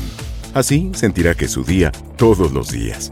Así 0.53 0.91
sentirá 0.93 1.33
que 1.33 1.45
es 1.45 1.51
su 1.51 1.63
día 1.63 1.91
todos 2.17 2.51
los 2.51 2.69
días. 2.69 3.11